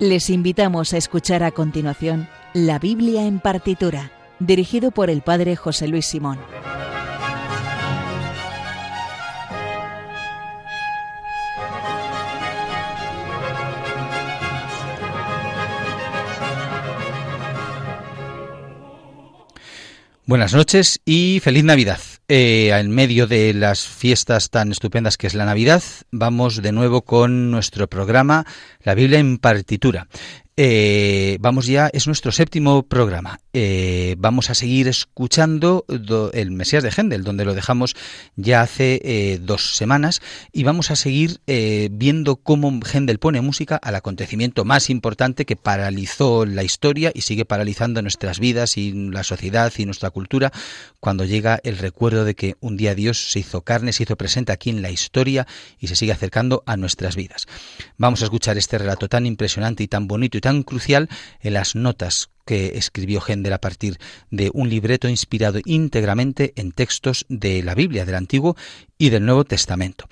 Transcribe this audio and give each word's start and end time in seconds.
Les 0.00 0.30
invitamos 0.30 0.94
a 0.94 0.96
escuchar 0.96 1.42
a 1.42 1.50
continuación 1.50 2.26
La 2.54 2.78
Biblia 2.78 3.26
en 3.26 3.38
partitura, 3.38 4.10
dirigido 4.38 4.92
por 4.92 5.10
el 5.10 5.20
Padre 5.20 5.56
José 5.56 5.88
Luis 5.88 6.06
Simón. 6.06 6.38
Buenas 20.24 20.54
noches 20.54 21.02
y 21.04 21.40
feliz 21.44 21.64
Navidad. 21.64 22.00
Eh, 22.32 22.70
en 22.70 22.92
medio 22.92 23.26
de 23.26 23.52
las 23.52 23.88
fiestas 23.88 24.50
tan 24.50 24.70
estupendas 24.70 25.16
que 25.16 25.26
es 25.26 25.34
la 25.34 25.44
Navidad, 25.44 25.82
vamos 26.12 26.62
de 26.62 26.70
nuevo 26.70 27.02
con 27.02 27.50
nuestro 27.50 27.88
programa 27.88 28.46
La 28.84 28.94
Biblia 28.94 29.18
en 29.18 29.38
partitura. 29.38 30.06
Eh, 30.62 31.38
vamos 31.40 31.66
ya, 31.66 31.88
es 31.94 32.06
nuestro 32.06 32.32
séptimo 32.32 32.82
programa. 32.82 33.40
Eh, 33.54 34.14
vamos 34.18 34.50
a 34.50 34.54
seguir 34.54 34.88
escuchando 34.88 35.86
el 36.34 36.50
Mesías 36.50 36.82
de 36.82 36.90
Händel, 36.90 37.24
donde 37.24 37.46
lo 37.46 37.54
dejamos 37.54 37.96
ya 38.36 38.60
hace 38.60 39.00
eh, 39.02 39.38
dos 39.40 39.74
semanas, 39.76 40.20
y 40.52 40.64
vamos 40.64 40.90
a 40.90 40.96
seguir 40.96 41.40
viendo 41.46 42.36
cómo 42.36 42.78
Händel 42.84 43.18
pone 43.18 43.40
música 43.40 43.76
al 43.76 43.94
acontecimiento 43.94 44.66
más 44.66 44.90
importante 44.90 45.46
que 45.46 45.56
paralizó 45.56 46.44
la 46.44 46.62
historia 46.62 47.10
y 47.14 47.22
sigue 47.22 47.46
paralizando 47.46 48.02
nuestras 48.02 48.38
vidas 48.38 48.76
y 48.76 48.92
la 48.92 49.24
sociedad 49.24 49.72
y 49.78 49.86
nuestra 49.86 50.10
cultura, 50.10 50.52
cuando 51.00 51.24
llega 51.24 51.58
el 51.64 51.78
recuerdo 51.78 52.26
de 52.26 52.34
que 52.34 52.56
un 52.60 52.76
día 52.76 52.94
Dios 52.94 53.30
se 53.30 53.38
hizo 53.38 53.62
carne, 53.62 53.94
se 53.94 54.02
hizo 54.02 54.16
presente 54.16 54.52
aquí 54.52 54.68
en 54.68 54.82
la 54.82 54.90
historia 54.90 55.46
y 55.78 55.86
se 55.86 55.96
sigue 55.96 56.12
acercando 56.12 56.62
a 56.66 56.76
nuestras 56.76 57.16
vidas. 57.16 57.46
Vamos 57.96 58.20
a 58.20 58.24
escuchar 58.24 58.58
este 58.58 58.76
relato 58.76 59.08
tan 59.08 59.24
impresionante 59.24 59.82
y 59.84 59.88
tan 59.88 60.06
bonito 60.06 60.36
y 60.36 60.42
tan 60.42 60.49
crucial 60.62 61.08
en 61.40 61.54
las 61.54 61.74
notas 61.74 62.30
que 62.44 62.78
escribió 62.78 63.20
Händel 63.20 63.52
a 63.52 63.60
partir 63.60 63.98
de 64.30 64.50
un 64.52 64.68
libreto 64.68 65.08
inspirado 65.08 65.60
íntegramente 65.64 66.52
en 66.56 66.72
textos 66.72 67.24
de 67.28 67.62
la 67.62 67.74
Biblia, 67.74 68.04
del 68.04 68.16
Antiguo 68.16 68.56
y 68.98 69.10
del 69.10 69.24
Nuevo 69.24 69.44
Testamento. 69.44 70.08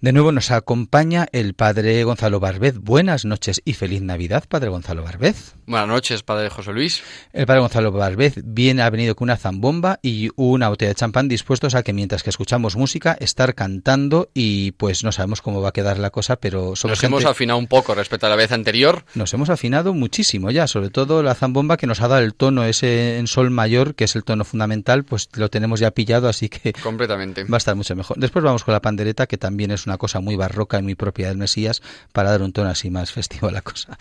De 0.00 0.12
nuevo 0.12 0.30
nos 0.30 0.52
acompaña 0.52 1.26
el 1.32 1.54
padre 1.54 2.04
Gonzalo 2.04 2.38
Barbez. 2.38 2.78
Buenas 2.78 3.24
noches 3.24 3.60
y 3.64 3.72
feliz 3.72 4.00
Navidad, 4.00 4.44
padre 4.48 4.68
Gonzalo 4.68 5.02
Barbez. 5.02 5.56
Buenas 5.66 5.88
noches, 5.88 6.22
padre 6.22 6.50
José 6.50 6.72
Luis. 6.72 7.02
El 7.32 7.46
padre 7.46 7.62
Gonzalo 7.62 7.90
Barbez 7.90 8.34
viene, 8.44 8.82
ha 8.82 8.90
venido 8.90 9.16
con 9.16 9.26
una 9.26 9.36
zambomba 9.36 9.98
y 10.00 10.30
una 10.36 10.68
botella 10.68 10.90
de 10.90 10.94
champán 10.94 11.26
dispuestos 11.26 11.74
a 11.74 11.82
que 11.82 11.92
mientras 11.92 12.22
que 12.22 12.30
escuchamos 12.30 12.76
música, 12.76 13.16
estar 13.18 13.56
cantando 13.56 14.30
y 14.34 14.70
pues 14.72 15.02
no 15.02 15.10
sabemos 15.10 15.42
cómo 15.42 15.60
va 15.60 15.70
a 15.70 15.72
quedar 15.72 15.98
la 15.98 16.10
cosa, 16.10 16.36
pero... 16.36 16.74
nos 16.80 17.02
hemos 17.02 17.24
afinado 17.24 17.58
un 17.58 17.66
poco 17.66 17.92
respecto 17.96 18.26
a 18.26 18.30
la 18.30 18.36
vez 18.36 18.52
anterior. 18.52 19.04
Nos 19.16 19.34
hemos 19.34 19.50
afinado 19.50 19.94
muchísimo 19.94 20.52
ya, 20.52 20.68
sobre 20.68 20.90
todo 20.90 21.24
la 21.24 21.34
zambomba 21.34 21.76
que 21.76 21.88
nos 21.88 22.02
ha 22.02 22.06
dado 22.06 22.22
el 22.22 22.34
tono 22.34 22.62
ese 22.62 23.18
en 23.18 23.26
sol 23.26 23.50
mayor, 23.50 23.96
que 23.96 24.04
es 24.04 24.14
el 24.14 24.22
tono 24.22 24.44
fundamental, 24.44 25.02
pues 25.02 25.28
lo 25.34 25.50
tenemos 25.50 25.80
ya 25.80 25.90
pillado, 25.90 26.28
así 26.28 26.48
que... 26.48 26.72
Completamente. 26.72 27.42
Va 27.42 27.56
a 27.56 27.58
estar 27.58 27.74
mucho 27.74 27.96
mejor. 27.96 28.16
Después 28.16 28.44
vamos 28.44 28.62
con 28.62 28.72
la 28.74 28.80
pandereta, 28.80 29.26
que 29.26 29.38
también 29.38 29.72
es 29.72 29.87
una 29.88 29.98
cosa 29.98 30.20
muy 30.20 30.36
barroca 30.36 30.78
y 30.78 30.82
muy 30.82 30.94
propia 30.94 31.28
del 31.28 31.38
Mesías 31.38 31.82
para 32.12 32.30
dar 32.30 32.42
un 32.42 32.52
tono 32.52 32.70
así 32.70 32.90
más 32.90 33.12
festivo 33.12 33.48
a 33.48 33.52
la 33.52 33.62
cosa. 33.62 33.98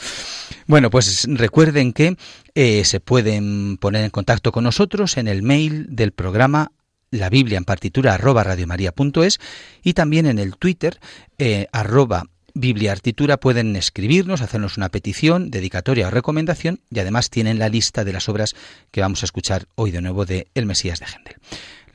Bueno, 0.67 0.89
pues 0.89 1.25
recuerden 1.29 1.93
que 1.93 2.17
eh, 2.55 2.83
se 2.85 2.99
pueden 2.99 3.77
poner 3.77 4.03
en 4.03 4.09
contacto 4.09 4.51
con 4.51 4.63
nosotros 4.63 5.17
en 5.17 5.27
el 5.27 5.43
mail 5.43 5.87
del 5.89 6.11
programa 6.11 6.71
la 7.09 7.29
Biblia 7.29 7.57
en 7.57 7.65
partitura 7.65 8.13
arroba 8.13 8.43
radiomaria.es 8.43 9.39
y 9.83 9.93
también 9.93 10.25
en 10.25 10.39
el 10.39 10.57
Twitter 10.57 10.99
eh, 11.37 11.67
arroba 11.71 12.25
Biblia 12.53 12.91
Artitura 12.91 13.37
pueden 13.37 13.75
escribirnos, 13.75 14.41
hacernos 14.41 14.77
una 14.77 14.89
petición, 14.89 15.51
dedicatoria 15.51 16.07
o 16.07 16.11
recomendación 16.11 16.79
y 16.89 16.99
además 16.99 17.29
tienen 17.29 17.59
la 17.59 17.69
lista 17.69 18.03
de 18.03 18.13
las 18.13 18.29
obras 18.29 18.55
que 18.91 19.01
vamos 19.01 19.21
a 19.21 19.25
escuchar 19.25 19.67
hoy 19.75 19.91
de 19.91 20.01
nuevo 20.01 20.25
de 20.25 20.47
El 20.55 20.65
Mesías 20.65 20.99
de 20.99 21.05
Gendel. 21.05 21.35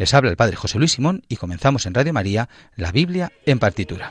Les 0.02 0.14
habla 0.14 0.30
el 0.30 0.36
Padre 0.36 0.56
José 0.56 0.78
Luis 0.78 0.90
Simón 0.90 1.22
y 1.28 1.36
comenzamos 1.36 1.86
en 1.86 1.94
Radio 1.94 2.12
María 2.12 2.48
la 2.74 2.90
Biblia 2.90 3.30
en 3.46 3.60
partitura. 3.60 4.10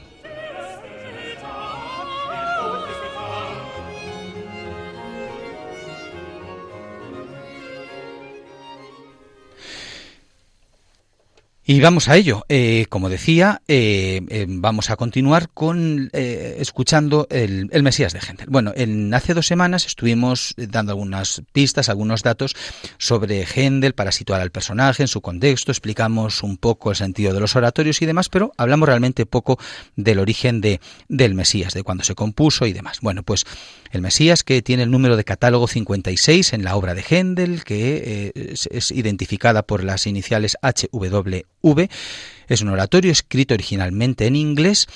Y 11.63 11.79
vamos 11.79 12.09
a 12.09 12.17
ello. 12.17 12.43
Eh, 12.49 12.87
como 12.89 13.07
decía, 13.07 13.61
eh, 13.67 14.21
eh, 14.29 14.45
vamos 14.49 14.89
a 14.89 14.95
continuar 14.95 15.49
con 15.49 16.09
escuchando 16.11 17.27
el, 17.29 17.69
Mesías 17.83 18.13
de 18.13 18.19
Händel. 18.19 18.47
Bueno, 18.49 18.73
en, 18.75 19.13
hace 19.13 19.33
dos 19.35 19.45
semanas 19.45 19.85
estuvimos 19.85 20.55
dando 20.57 20.91
algunas 20.91 21.43
pistas, 21.51 21.89
algunos 21.89 22.23
datos 22.23 22.55
sobre 22.97 23.45
Händel 23.45 23.93
para 23.93 24.11
situar 24.11 24.41
al 24.41 24.51
personaje 24.51 25.03
en 25.03 25.07
su 25.07 25.21
contexto, 25.21 25.71
explicamos 25.71 26.41
un 26.43 26.57
poco 26.57 26.89
el 26.89 26.95
sentido 26.95 27.33
de 27.33 27.39
los 27.39 27.55
oratorios 27.55 28.01
y 28.01 28.05
demás, 28.05 28.29
pero 28.29 28.51
hablamos 28.57 28.87
realmente 28.87 29.25
poco 29.25 29.59
del 29.95 30.19
origen 30.19 30.61
de, 30.61 30.79
del 31.09 31.35
Mesías, 31.35 31.73
de 31.73 31.83
cuándo 31.83 32.03
se 32.03 32.15
compuso 32.15 32.65
y 32.65 32.73
demás. 32.73 32.99
Bueno, 33.01 33.23
pues 33.23 33.45
el 33.91 34.01
Mesías, 34.01 34.43
que 34.43 34.61
tiene 34.61 34.83
el 34.83 34.91
número 34.91 35.17
de 35.17 35.23
catálogo 35.23 35.67
56 35.67 36.53
en 36.53 36.63
la 36.63 36.75
obra 36.75 36.95
de 36.95 37.03
Händel, 37.07 37.63
que 37.63 38.31
es, 38.35 38.67
es 38.71 38.91
identificada 38.91 39.63
por 39.63 39.83
las 39.83 40.07
iniciales 40.07 40.57
HW 40.61 41.41
V. 41.61 41.89
Es 42.47 42.61
un 42.61 42.69
oratorio 42.69 43.11
escrito 43.11 43.53
originalmente 43.53 44.25
en 44.25 44.35
inglés 44.35 44.87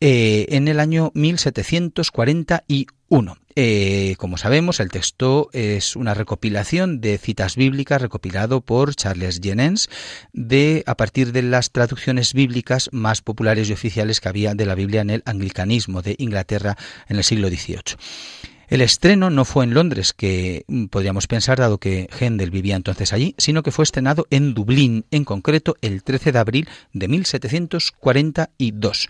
eh, 0.00 0.46
en 0.50 0.68
el 0.68 0.80
año 0.80 1.10
1741. 1.14 3.40
Eh, 3.56 4.14
como 4.18 4.38
sabemos, 4.38 4.80
el 4.80 4.88
texto 4.88 5.50
es 5.52 5.96
una 5.96 6.14
recopilación 6.14 7.00
de 7.00 7.18
citas 7.18 7.56
bíblicas 7.56 8.00
recopilado 8.00 8.62
por 8.62 8.94
Charles 8.94 9.40
Jennens 9.42 9.90
de 10.32 10.82
a 10.86 10.96
partir 10.96 11.32
de 11.32 11.42
las 11.42 11.72
traducciones 11.72 12.32
bíblicas 12.32 12.88
más 12.92 13.20
populares 13.20 13.68
y 13.68 13.72
oficiales 13.72 14.20
que 14.20 14.28
había 14.28 14.54
de 14.54 14.66
la 14.66 14.74
Biblia 14.74 15.02
en 15.02 15.10
el 15.10 15.22
anglicanismo 15.26 16.00
de 16.00 16.14
Inglaterra 16.18 16.76
en 17.08 17.16
el 17.16 17.24
siglo 17.24 17.48
XVIII. 17.48 17.96
El 18.68 18.82
estreno 18.82 19.30
no 19.30 19.44
fue 19.44 19.64
en 19.64 19.74
Londres, 19.74 20.12
que 20.12 20.64
mm, 20.68 20.86
podríamos 20.86 21.26
pensar, 21.26 21.58
dado 21.58 21.78
que 21.78 22.08
Händel 22.18 22.52
vivía 22.52 22.76
entonces 22.76 23.12
allí, 23.12 23.34
sino 23.36 23.64
que 23.64 23.72
fue 23.72 23.82
estrenado 23.82 24.28
en 24.30 24.54
Dublín, 24.54 25.06
en 25.10 25.24
concreto 25.24 25.74
el 25.82 26.04
13 26.04 26.30
de 26.30 26.38
abril 26.38 26.68
de 26.92 27.08
1742. 27.08 29.08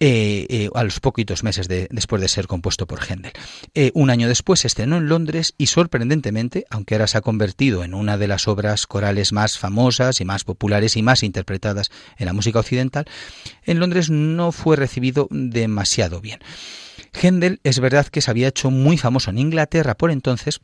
Eh, 0.00 0.46
eh, 0.48 0.70
a 0.74 0.84
los 0.84 1.00
poquitos 1.00 1.42
meses 1.42 1.66
después 1.66 2.22
de 2.22 2.28
ser 2.28 2.46
compuesto 2.46 2.86
por 2.86 3.00
Händel. 3.02 3.32
Eh, 3.74 3.90
un 3.94 4.10
año 4.10 4.28
después 4.28 4.60
se 4.60 4.68
estrenó 4.68 4.96
en 4.98 5.08
Londres 5.08 5.54
y 5.58 5.66
sorprendentemente, 5.66 6.66
aunque 6.70 6.94
ahora 6.94 7.08
se 7.08 7.18
ha 7.18 7.20
convertido 7.20 7.82
en 7.82 7.94
una 7.94 8.16
de 8.16 8.28
las 8.28 8.46
obras 8.46 8.86
corales 8.86 9.32
más 9.32 9.58
famosas 9.58 10.20
y 10.20 10.24
más 10.24 10.44
populares 10.44 10.96
y 10.96 11.02
más 11.02 11.24
interpretadas 11.24 11.90
en 12.16 12.26
la 12.26 12.32
música 12.32 12.60
occidental, 12.60 13.06
en 13.64 13.80
Londres 13.80 14.08
no 14.08 14.52
fue 14.52 14.76
recibido 14.76 15.26
demasiado 15.32 16.20
bien. 16.20 16.38
Händel 17.20 17.58
es 17.64 17.80
verdad 17.80 18.06
que 18.06 18.20
se 18.20 18.30
había 18.30 18.46
hecho 18.46 18.70
muy 18.70 18.98
famoso 18.98 19.30
en 19.30 19.38
Inglaterra 19.38 19.96
por 19.96 20.12
entonces, 20.12 20.60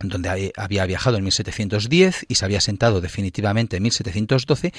donde 0.00 0.50
había 0.56 0.86
viajado 0.86 1.18
en 1.18 1.24
1710 1.24 2.24
y 2.26 2.36
se 2.36 2.44
había 2.46 2.62
sentado 2.62 3.02
definitivamente 3.02 3.76
en 3.76 3.82
1712, 3.82 4.72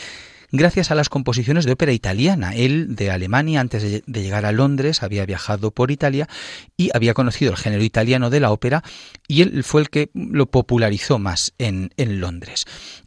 gracias 0.54 0.92
a 0.92 0.96
las 0.96 1.10
composiciones 1.10 1.66
de 1.66 1.74
ópera 1.74 1.92
italiana. 1.92 2.56
Él, 2.56 2.96
de 2.96 3.12
Alemania, 3.12 3.60
antes 3.60 4.04
de 4.06 4.22
llegar 4.22 4.46
a 4.46 4.54
Londres, 4.54 5.04
había 5.04 5.26
viajado 5.26 5.72
por 5.72 5.92
Italia 5.92 6.30
y 6.78 6.92
había 6.94 7.14
conocido 7.14 7.52
el 7.52 7.58
género 7.58 7.84
italiano 7.84 8.30
de 8.30 8.40
la 8.40 8.52
ópera 8.52 8.84
y 9.28 9.42
él 9.42 9.64
fue 9.64 9.82
el 9.82 9.90
que 9.90 10.12
lo 10.14 10.46
popularizó 10.46 11.20
más 11.20 11.54
en, 11.58 11.90
en 11.98 12.22
Londres. 12.22 12.66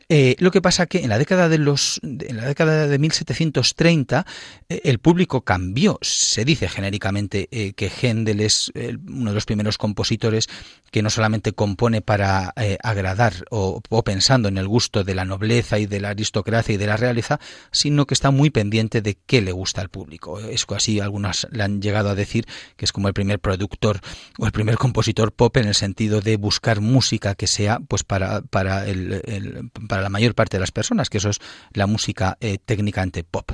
Eh, 0.09 0.37
lo 0.39 0.53
que 0.53 0.63
pasa 0.63 0.87
que 0.87 0.99
en 1.01 1.09
la 1.09 1.19
década 1.19 1.49
de 1.49 1.59
los 1.59 2.01
en 2.03 2.37
la 2.37 2.47
década 2.47 2.87
de 2.87 2.97
1730 2.97 4.25
eh, 4.69 4.81
el 4.85 5.01
público 5.01 5.41
cambió. 5.41 5.99
Se 6.01 6.45
dice 6.45 6.69
genéricamente 6.69 7.49
eh, 7.51 7.73
que 7.73 7.91
Händel 7.91 8.41
es 8.41 8.71
uno 9.09 9.31
de 9.31 9.35
los 9.35 9.47
primeros 9.47 9.79
compositores 9.79 10.49
que 10.93 11.03
no 11.03 11.11
solamente 11.11 11.53
compone 11.53 12.01
para 12.01 12.55
agradar 12.83 13.45
o, 13.51 13.83
pensando 14.05 14.49
en 14.49 14.57
el 14.57 14.69
gusto 14.69 15.03
de 15.03 15.15
la 15.15 15.25
nobleza 15.25 15.79
y 15.79 15.87
de 15.87 16.01
la 16.01 16.11
aristocracia 16.11 16.75
y 16.75 16.79
de 16.79 16.87
la 16.87 16.97
realeza, 16.97 17.41
sino 17.73 18.07
que 18.07 18.15
está 18.15 18.31
muy 18.31 18.51
pendiente 18.51 19.03
de 19.03 19.19
qué 19.27 19.43
le 19.43 19.53
gusta 19.53 19.81
al 19.81 19.89
público. 19.89 20.39
Es 20.39 20.65
así 20.71 21.01
algunas 21.01 21.49
le 21.51 21.65
han 21.65 21.83
llegado 21.83 22.11
a 22.11 22.15
decir 22.15 22.47
que 22.77 22.85
es 22.85 22.93
como 22.93 23.09
el 23.09 23.15
primer 23.15 23.41
productor 23.41 24.01
o 24.39 24.47
el 24.47 24.53
primer 24.53 24.77
compositor 24.77 25.33
pop 25.33 25.57
en 25.57 25.67
el 25.67 25.75
sentido 25.75 26.21
de 26.21 26.37
buscar 26.37 26.81
música 26.81 27.35
que 27.35 27.47
sea 27.47 27.81
pues 27.81 28.05
para 28.05 28.43
para 28.43 28.87
el, 28.87 29.71
para 29.89 29.96
la 30.03 30.09
mayor 30.09 30.35
parte 30.35 30.57
de 30.57 30.61
las 30.61 30.73
personas, 30.73 31.11
que 31.11 31.19
eso 31.19 31.31
es 31.31 31.41
la 31.73 31.87
música 31.87 32.37
eh, 32.41 32.59
técnicamente 32.65 33.25
pop. 33.25 33.53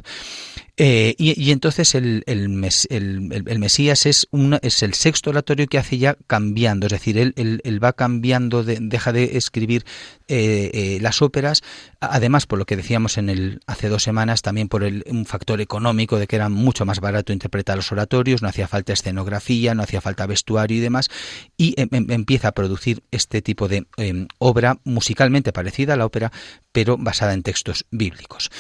Eh, 0.79 1.15
y, 1.19 1.51
entonces 1.51 1.95
el, 1.95 2.25
el, 2.27 2.49
Mesías 2.49 4.07
es, 4.07 4.27
es 4.63 4.83
el 4.83 4.95
sexto 4.95 5.29
oratorio 5.29 5.67
que 5.67 5.77
hace 5.77 5.99
ya 5.99 6.17
cambiando, 6.27 6.87
es 6.87 6.93
decir, 6.93 7.19
él, 7.19 7.35
él, 7.37 7.85
va 7.85 7.93
cambiando, 7.93 8.65
deja 8.65 9.13
de 9.13 9.37
escribir 9.37 9.85
eh, 10.29 10.71
eh, 10.73 10.99
las 11.03 11.21
óperas, 11.21 11.61
además 12.01 12.47
por 12.47 12.59
lo 12.59 12.65
que 12.65 12.77
decíamos 12.77 13.19
en 13.19 13.29
el 13.29 13.61
hace 13.67 13.91
dos 13.91 14.03
semanas, 14.03 14.41
también 14.41 14.69
por 14.69 14.83
el, 14.83 15.05
un 15.09 15.27
factor 15.27 15.61
económico 15.61 16.19
de 16.19 16.27
que 16.27 16.37
era 16.37 16.49
mucho 16.49 16.87
más 16.87 17.01
barato 17.01 17.35
interpretar 17.35 17.77
los 17.77 17.93
oratorios, 17.93 18.41
no 18.41 18.49
hacía 18.49 18.67
falta 18.67 18.95
escenografía, 18.95 19.75
no 19.75 19.83
hacía 19.83 20.01
falta 20.01 20.27
vestuario 20.27 20.79
y 20.79 20.81
demás, 20.81 21.11
y 21.59 21.75
em, 21.79 21.91
em, 21.93 22.11
empieza 22.11 22.49
a 22.49 22.53
producir 22.53 23.03
este 23.11 23.43
tipo 23.43 23.69
de 23.69 23.87
em, 23.99 24.27
obra 24.39 24.79
musicalmente 24.85 25.53
parecida 25.53 25.93
a 25.93 25.97
la 25.99 26.07
ópera, 26.07 26.33
pero 26.73 26.97
basada 26.97 27.35
en 27.35 27.43
textos 27.43 27.85
bíblicos. 27.91 28.51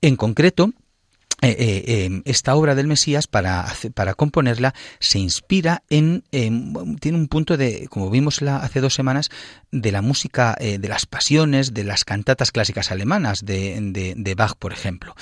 En 0.00 0.14
concreto, 0.14 0.72
eh, 1.42 1.54
eh, 1.58 2.04
em, 2.06 2.22
esta 2.24 2.54
obra 2.56 2.74
del 2.74 2.86
Mesías 2.86 3.26
para, 3.26 3.66
para 3.94 4.14
componerla 4.14 4.74
se 5.00 5.18
inspira 5.18 5.82
en, 5.90 6.22
tiene 6.30 7.18
un 7.18 7.28
punto 7.28 7.58
de 7.58 7.88
como 7.88 8.08
vimos 8.10 8.40
la, 8.40 8.56
hace 8.56 8.80
dos 8.80 8.94
semanas 8.94 9.30
de 9.80 9.92
la 9.92 10.02
música 10.02 10.56
eh, 10.58 10.78
de 10.78 10.88
las 10.88 11.06
pasiones 11.06 11.74
de 11.74 11.84
las 11.84 12.04
cantatas 12.04 12.52
clásicas 12.52 12.90
alemanas 12.90 13.44
de, 13.44 14.14
de, 14.16 14.34
Bach 14.34 14.54
por 14.58 14.72
ejemplo 14.72 15.14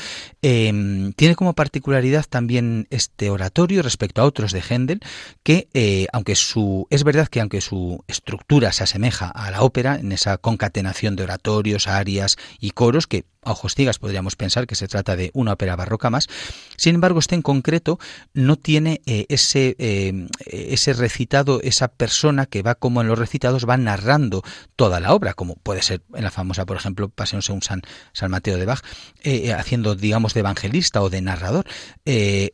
em, 0.43 1.13
tiene 1.13 1.37
como 1.37 1.55
particularidad 1.55 2.25
también 2.29 2.87
este 2.91 3.31
oratorio 3.31 3.83
respecto 3.83 4.23
a 4.23 4.25
otros 4.25 4.53
de 4.53 4.63
Händel 4.63 5.01
que 5.43 5.69
aunque 6.13 6.35
su 6.35 6.87
es 6.91 7.05
verdad 7.05 7.29
que 7.29 7.41
aunque 7.41 7.61
su 7.61 8.05
estructura 8.09 8.73
se 8.73 8.85
asemeja 8.85 9.29
a 9.29 9.51
la 9.51 9.63
ópera 9.63 9.97
en 9.97 10.13
esa 10.13 10.39
concatenación 10.39 11.17
de 11.17 11.25
oratorios 11.25 11.87
arias 11.87 12.37
y 12.61 12.71
coros 12.71 13.07
que 13.07 13.25
a 13.45 13.53
ojos 13.53 13.75
ciegas 13.75 13.99
podríamos 13.99 14.37
pensar 14.37 14.67
que 14.67 14.75
se 14.75 14.89
trata 14.89 15.17
de 15.17 15.31
una 15.35 15.53
ópera 15.53 15.77
barroca 15.77 16.11
más. 16.11 16.29
Sin 16.77 16.95
embargo, 16.95 17.19
este 17.19 17.35
en 17.35 17.43
concreto 17.43 17.99
no 18.33 18.57
tiene 18.57 19.03
eh, 19.07 19.27
ese, 19.29 19.77
eh, 19.79 20.27
ese 20.47 20.93
recitado, 20.95 21.61
esa 21.63 21.89
persona 21.89 22.47
que 22.47 22.63
va 22.63 22.75
como 22.75 23.01
en 23.01 23.09
los 23.09 23.19
recitados 23.19 23.69
va 23.69 23.77
narrando 23.77 24.43
toda 24.77 25.01
la 25.01 25.15
obra, 25.15 25.35
como 25.35 25.57
puede 25.57 25.83
ser 25.83 26.03
en 26.15 26.25
la 26.25 26.31
famosa, 26.31 26.67
por 26.67 26.77
ejemplo, 26.77 27.09
Pasión 27.09 27.43
según 27.43 27.63
San, 27.63 27.83
San 28.13 28.31
Mateo 28.31 28.59
de 28.59 28.67
Bach, 28.67 28.81
eh, 29.23 29.53
haciendo, 29.53 29.95
digamos, 29.95 30.35
de 30.35 30.41
evangelista 30.41 31.03
o 31.03 31.11
de 31.11 31.23
narrador, 31.23 31.67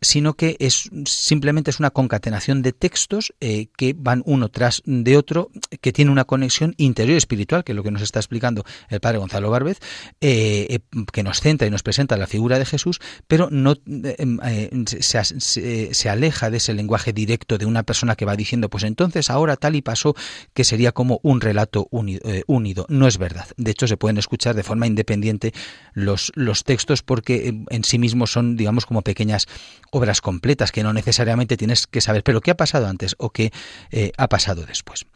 sino 0.01 0.35
que 0.35 0.57
es 0.61 0.91
simplemente 1.05 1.71
es 1.71 1.81
una 1.81 1.91
concatenación 1.91 2.63
de 2.63 2.73
textos 2.73 3.33
que 3.41 3.95
van 3.97 4.23
uno 4.27 4.49
tras 4.49 4.83
de 4.85 5.17
otro, 5.17 5.51
que 5.81 5.93
tiene 5.93 6.11
una 6.11 6.25
conexión 6.25 6.75
interior 6.77 7.17
espiritual, 7.17 7.65
que 7.65 7.73
es 7.73 7.77
lo 7.77 7.83
que 7.83 7.91
nos 7.91 8.03
está 8.03 8.19
explicando 8.19 8.65
el 8.89 9.01
padre 9.01 9.19
Gonzalo 9.19 9.51
Barbez, 9.51 9.79
que 10.21 11.23
nos 11.23 11.41
centra 11.41 11.67
y 11.67 11.71
nos 11.71 11.83
presenta 11.83 12.17
la 12.17 12.27
figura 12.27 12.59
de 12.59 12.67
Jesús, 12.67 13.01
pero 13.27 13.49
no 13.51 13.75
em, 13.87 14.39
eh, 14.45 15.91
se, 15.93 16.09
aleja 16.09 16.51
de 16.51 16.57
ese 16.57 16.75
lenguaje 16.75 17.13
directo 17.13 17.59
de 17.59 17.67
una 17.67 17.83
persona 17.83 18.17
que 18.17 18.25
va 18.25 18.37
diciendo, 18.37 18.69
pues 18.69 18.85
entonces 18.85 19.31
ahora 19.31 19.57
tal 19.57 19.77
y 19.77 19.83
pasó, 19.83 20.15
que 20.55 20.65
sería 20.65 20.93
como 20.93 21.21
un 21.23 21.41
relato 21.41 21.70
eh, 21.75 22.43
unido. 22.47 22.87
No 22.89 23.07
es 23.07 23.19
verdad. 23.19 23.47
De 23.57 23.71
hecho, 23.71 23.87
se 23.87 23.97
pueden 23.97 24.19
escuchar 24.19 24.55
de 24.55 24.63
forma 24.63 24.87
independiente 24.87 25.53
los, 25.93 26.33
los 26.35 26.65
textos 26.65 27.03
porque 27.03 27.55
en 27.69 27.85
sí 27.85 27.99
mismos 27.99 28.33
son, 28.33 28.57
digamos, 28.57 28.87
como 28.87 29.03
pequeñas 29.03 29.47
obras 29.91 30.21
completas 30.21 30.73
que 30.73 30.83
no 30.83 30.93
necesariamente 30.93 31.57
tienes 31.57 31.87
que 31.87 32.01
saber, 32.01 32.23
pero 32.23 32.41
qué 32.41 32.53
ha 32.53 32.57
pasado 32.57 32.87
antes 32.87 33.15
o 33.19 33.31
qué 33.31 33.53
eh, 33.91 34.13
ha 34.17 34.29
pasado 34.29 34.65
después. 34.67 35.07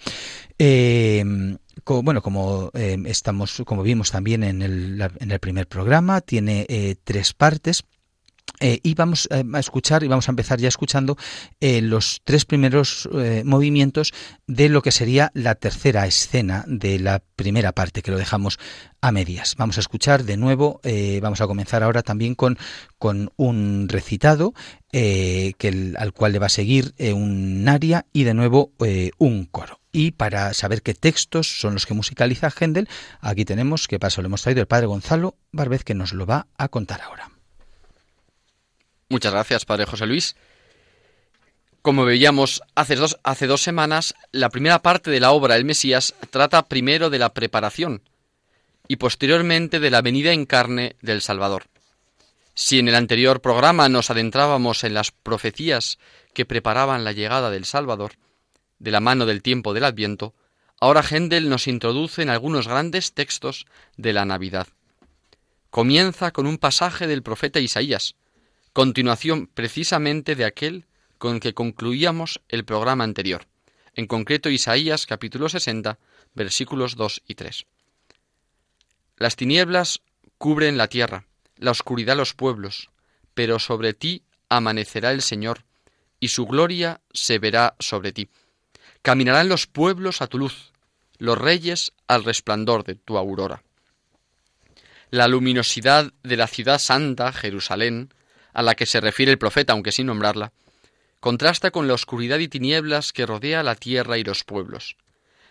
Eh, 0.59 1.25
bueno, 1.85 2.23
como 2.23 2.71
eh, 2.75 2.97
estamos, 3.07 3.63
como 3.67 3.83
vimos 3.83 4.11
también 4.11 4.43
en 4.43 4.63
el, 4.63 5.01
en 5.19 5.31
el 5.31 5.39
primer 5.39 5.67
programa, 5.67 6.21
tiene 6.21 6.67
eh, 6.69 6.97
tres 7.03 7.33
partes. 7.33 7.85
Eh, 8.61 8.79
y 8.83 8.95
vamos 8.95 9.29
a 9.31 9.59
escuchar 9.59 10.05
y 10.05 10.09
vamos 10.09 10.29
a 10.29 10.33
empezar 10.33 10.61
ya 10.61 10.69
escuchando 10.69 11.17
los 11.61 12.23
tres 12.25 12.45
primeros 12.45 13.09
movimientos 13.45 14.13
de 14.47 14.69
lo 14.69 14.81
que 14.81 14.93
sería 14.93 15.33
la 15.35 15.55
tercera 15.57 16.07
escena 16.07 16.65
de 16.67 16.99
la 16.99 17.21
primera 17.37 17.73
parte 17.73 18.01
que 18.01 18.11
lo 18.11 18.17
dejamos 18.17 18.59
a 19.01 19.13
medias. 19.13 19.57
Vamos 19.59 19.77
a 19.77 19.81
escuchar 19.81 20.25
de 20.25 20.37
nuevo, 20.37 20.81
vamos 21.21 21.41
a 21.41 21.47
comenzar 21.47 21.83
ahora 21.83 22.03
también 22.03 22.35
con, 22.35 22.57
con 22.97 23.33
un 23.37 23.89
recitado 23.89 24.55
que 24.91 25.95
al 25.99 26.13
cual 26.13 26.33
le 26.33 26.39
va 26.39 26.47
a 26.47 26.51
seguir 26.51 26.95
un 26.99 27.69
aria 27.69 28.07
y 28.13 28.23
de 28.23 28.35
nuevo 28.35 28.73
un 29.19 29.47
coro. 29.47 29.81
Y 29.93 30.13
para 30.13 30.55
saber 30.55 30.83
qué 30.83 30.95
textos 30.95 31.61
son 31.61 31.75
los 31.75 31.87
que 31.87 31.95
musicaliza 31.95 32.51
Händel, 32.51 32.89
aquí 33.21 33.45
tenemos, 33.45 33.89
que 33.89 33.99
paso 33.99 34.23
lo 34.23 34.27
hemos 34.27 34.43
traído 34.43 34.61
el 34.61 34.67
padre 34.67 34.87
Gonzalo 34.87 35.37
Barbez, 35.53 35.85
que 35.85 35.95
nos 35.95 36.13
lo 36.13 36.25
va 36.25 36.47
a 36.57 36.69
contar 36.69 37.03
ahora. 37.03 37.34
Muchas 39.09 39.33
gracias, 39.33 39.65
padre 39.65 39.87
José 39.87 40.07
Luis. 40.07 40.37
Como 41.83 42.07
veíamos 42.07 42.63
hace 42.75 42.97
dos, 42.97 43.19
semanas, 43.61 44.15
la 44.33 44.49
primera 44.49 44.81
parte 44.81 45.11
de 45.11 45.21
la 45.21 45.33
obra 45.33 45.57
El 45.57 45.67
Mesías 45.67 46.15
trata 46.31 46.67
primero 46.67 47.11
de 47.11 47.19
la 47.19 47.35
preparación 47.35 48.01
y 48.89 48.97
posteriormente 48.97 49.81
de 49.81 49.91
la 49.91 50.01
venida 50.01 50.33
en 50.33 50.47
carne 50.47 50.97
del 51.03 51.21
Salvador. 51.21 51.65
Si 52.55 52.79
en 52.79 52.89
el 52.89 52.95
anterior 52.95 53.43
programa 53.43 53.91
nos 53.91 54.11
adentrábamos 54.11 54.83
en 54.83 54.95
las 54.95 55.11
profecías 55.11 55.99
que 56.33 56.47
preparaban 56.47 57.05
la 57.05 57.13
llegada 57.13 57.51
del 57.51 57.67
Salvador, 57.67 58.13
de 58.79 58.91
la 58.91 59.01
mano 59.01 59.27
del 59.27 59.43
tiempo 59.43 59.75
del 59.75 59.85
Adviento, 59.85 60.33
ahora 60.81 61.03
Händel 61.03 61.51
nos 61.51 61.67
introduce 61.67 62.23
en 62.23 62.31
algunos 62.31 62.67
grandes 62.67 63.13
textos 63.13 63.67
de 63.99 64.15
la 64.15 64.25
Navidad. 64.25 64.69
Comienza 65.69 66.31
con 66.31 66.47
un 66.47 66.57
pasaje 66.57 67.07
del 67.07 67.23
profeta 67.23 67.61
Isaías, 67.61 68.15
continuación 68.75 69.47
precisamente 69.47 70.35
de 70.35 70.45
aquel 70.45 70.85
con 71.19 71.39
que 71.39 71.55
concluíamos 71.55 72.41
el 72.49 72.65
programa 72.65 73.05
anterior, 73.05 73.47
en 73.95 74.09
concreto 74.09 74.51
Isaías 74.51 75.07
capítulo 75.07 75.49
60, 75.49 75.97
versículos 76.35 76.97
2 76.97 77.23
y 77.29 77.37
3. 77.37 77.67
Las 79.17 79.37
tinieblas 79.37 80.01
cubren 80.39 80.77
la 80.77 80.89
tierra, 80.89 81.25
la 81.57 81.71
oscuridad 81.71 82.17
los 82.17 82.35
pueblos, 82.35 82.91
pero 83.33 83.61
sobre 83.61 83.95
ti 83.95 84.25
amanecerá 84.49 85.13
el 85.13 85.23
Señor, 85.23 85.65
y 86.19 86.29
su 86.29 86.45
gloria 86.45 87.01
se 87.13 87.39
verá 87.39 87.77
sobre 87.79 88.11
ti. 88.11 88.29
Caminarán 89.03 89.49
los 89.49 89.69
pueblos 89.69 90.21
a 90.21 90.27
tu 90.27 90.39
luz, 90.39 90.73
los 91.19 91.39
reyes 91.39 91.93
al 92.09 92.25
resplandor 92.25 92.83
de 92.83 92.97
tu 92.97 93.19
aurora. 93.19 93.63
La 95.11 95.29
luminosidad 95.29 96.13
de 96.25 96.37
la 96.37 96.49
ciudad 96.49 96.81
santa, 96.81 97.33
Jerusalén, 97.33 98.11
a 98.55 98.63
la 98.63 98.75
que 98.75 98.87
se 98.87 99.01
refiere 99.01 99.33
el 99.33 99.39
profeta, 99.39 99.75
aunque 99.75 99.93
sin 99.93 100.07
nombrarla, 100.07 100.53
contrasta 101.21 101.71
con 101.71 101.87
la 101.87 101.95
oscuridad 101.95 102.39
y 102.39 102.49
tinieblas 102.49 103.13
que 103.13 103.27
rodea 103.27 103.63
la 103.63 103.75
tierra 103.75 104.17
y 104.17 104.25
los 104.25 104.45
pueblos. 104.45 104.97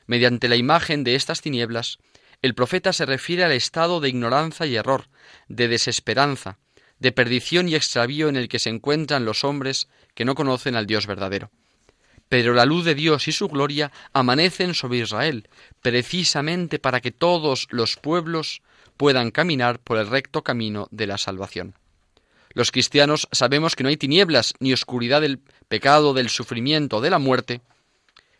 Mediante 0.07 0.47
la 0.49 0.55
imagen 0.55 1.03
de 1.03 1.15
estas 1.15 1.41
tinieblas, 1.41 1.99
el 2.41 2.55
profeta 2.55 2.91
se 2.93 3.05
refiere 3.05 3.43
al 3.43 3.51
estado 3.51 3.99
de 3.99 4.09
ignorancia 4.09 4.65
y 4.65 4.75
error, 4.75 5.07
de 5.47 5.67
desesperanza, 5.67 6.57
de 6.99 7.11
perdición 7.11 7.69
y 7.69 7.75
extravío 7.75 8.29
en 8.29 8.35
el 8.35 8.47
que 8.47 8.59
se 8.59 8.69
encuentran 8.69 9.25
los 9.25 9.43
hombres 9.43 9.87
que 10.15 10.25
no 10.25 10.35
conocen 10.35 10.75
al 10.75 10.87
Dios 10.87 11.05
verdadero 11.05 11.51
pero 12.33 12.55
la 12.55 12.65
luz 12.65 12.83
de 12.83 12.95
Dios 12.95 13.27
y 13.27 13.31
su 13.31 13.47
gloria 13.47 13.91
amanecen 14.11 14.73
sobre 14.73 14.97
Israel, 14.97 15.47
precisamente 15.83 16.79
para 16.79 16.99
que 16.99 17.11
todos 17.11 17.67
los 17.69 17.95
pueblos 17.95 18.63
puedan 18.97 19.29
caminar 19.29 19.77
por 19.77 19.99
el 19.99 20.07
recto 20.07 20.43
camino 20.43 20.87
de 20.89 21.05
la 21.05 21.19
salvación. 21.19 21.75
Los 22.53 22.71
cristianos 22.71 23.27
sabemos 23.31 23.75
que 23.75 23.83
no 23.83 23.89
hay 23.89 23.97
tinieblas 23.97 24.53
ni 24.59 24.73
oscuridad 24.73 25.21
del 25.21 25.39
pecado, 25.67 26.13
del 26.13 26.29
sufrimiento, 26.29 27.01
de 27.01 27.09
la 27.09 27.19
muerte, 27.19 27.61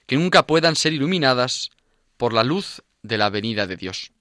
que 0.06 0.18
nunca 0.18 0.46
puedan 0.46 0.76
ser 0.76 0.94
iluminadas 0.94 1.72
por 2.18 2.34
la 2.34 2.44
luz 2.44 2.84
de 3.02 3.18
la 3.18 3.30
venida 3.30 3.68
de 3.68 3.76
Dios. 3.76 4.12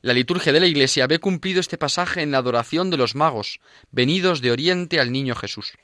La 0.00 0.12
liturgia 0.12 0.52
de 0.52 0.60
la 0.60 0.66
Iglesia 0.66 1.06
ve 1.06 1.20
cumplido 1.20 1.60
este 1.60 1.78
pasaje 1.78 2.22
en 2.22 2.32
la 2.32 2.38
adoración 2.38 2.90
de 2.90 2.96
los 2.96 3.14
magos, 3.14 3.60
venidos 3.92 4.40
de 4.40 4.50
Oriente 4.50 4.98
al 4.98 5.12
niño 5.12 5.36
Jesús 5.36 5.74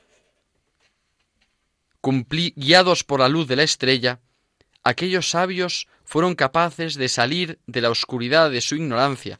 guiados 2.55 3.03
por 3.03 3.19
la 3.19 3.29
luz 3.29 3.47
de 3.47 3.55
la 3.55 3.63
estrella, 3.63 4.19
aquellos 4.83 5.29
sabios 5.29 5.87
fueron 6.05 6.35
capaces 6.35 6.95
de 6.95 7.09
salir 7.09 7.59
de 7.67 7.81
la 7.81 7.89
oscuridad 7.89 8.49
de 8.51 8.61
su 8.61 8.75
ignorancia 8.75 9.37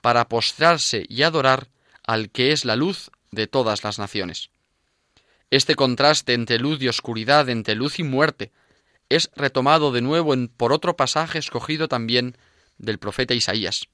para 0.00 0.28
postrarse 0.28 1.04
y 1.08 1.22
adorar 1.22 1.68
al 2.06 2.30
que 2.30 2.52
es 2.52 2.64
la 2.64 2.76
luz 2.76 3.10
de 3.32 3.46
todas 3.46 3.84
las 3.84 3.98
naciones. 3.98 4.50
Este 5.50 5.74
contraste 5.74 6.34
entre 6.34 6.58
luz 6.58 6.80
y 6.80 6.88
oscuridad, 6.88 7.48
entre 7.48 7.74
luz 7.74 7.98
y 7.98 8.02
muerte, 8.02 8.52
es 9.08 9.30
retomado 9.36 9.92
de 9.92 10.00
nuevo 10.00 10.34
en, 10.34 10.48
por 10.48 10.72
otro 10.72 10.96
pasaje 10.96 11.38
escogido 11.38 11.88
también 11.88 12.36
del 12.78 12.98
profeta 12.98 13.34
Isaías, 13.34 13.88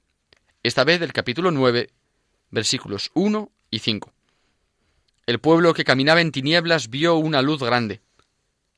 esta 0.62 0.84
vez 0.84 1.00
del 1.00 1.12
capítulo 1.12 1.50
9, 1.50 1.90
versículos 2.50 3.10
1 3.14 3.50
y 3.70 3.78
5. 3.80 4.12
El 5.26 5.38
pueblo 5.38 5.74
que 5.74 5.84
caminaba 5.84 6.20
en 6.20 6.32
tinieblas 6.32 6.88
vio 6.88 7.16
una 7.16 7.42
luz 7.42 7.62
grande. 7.62 8.00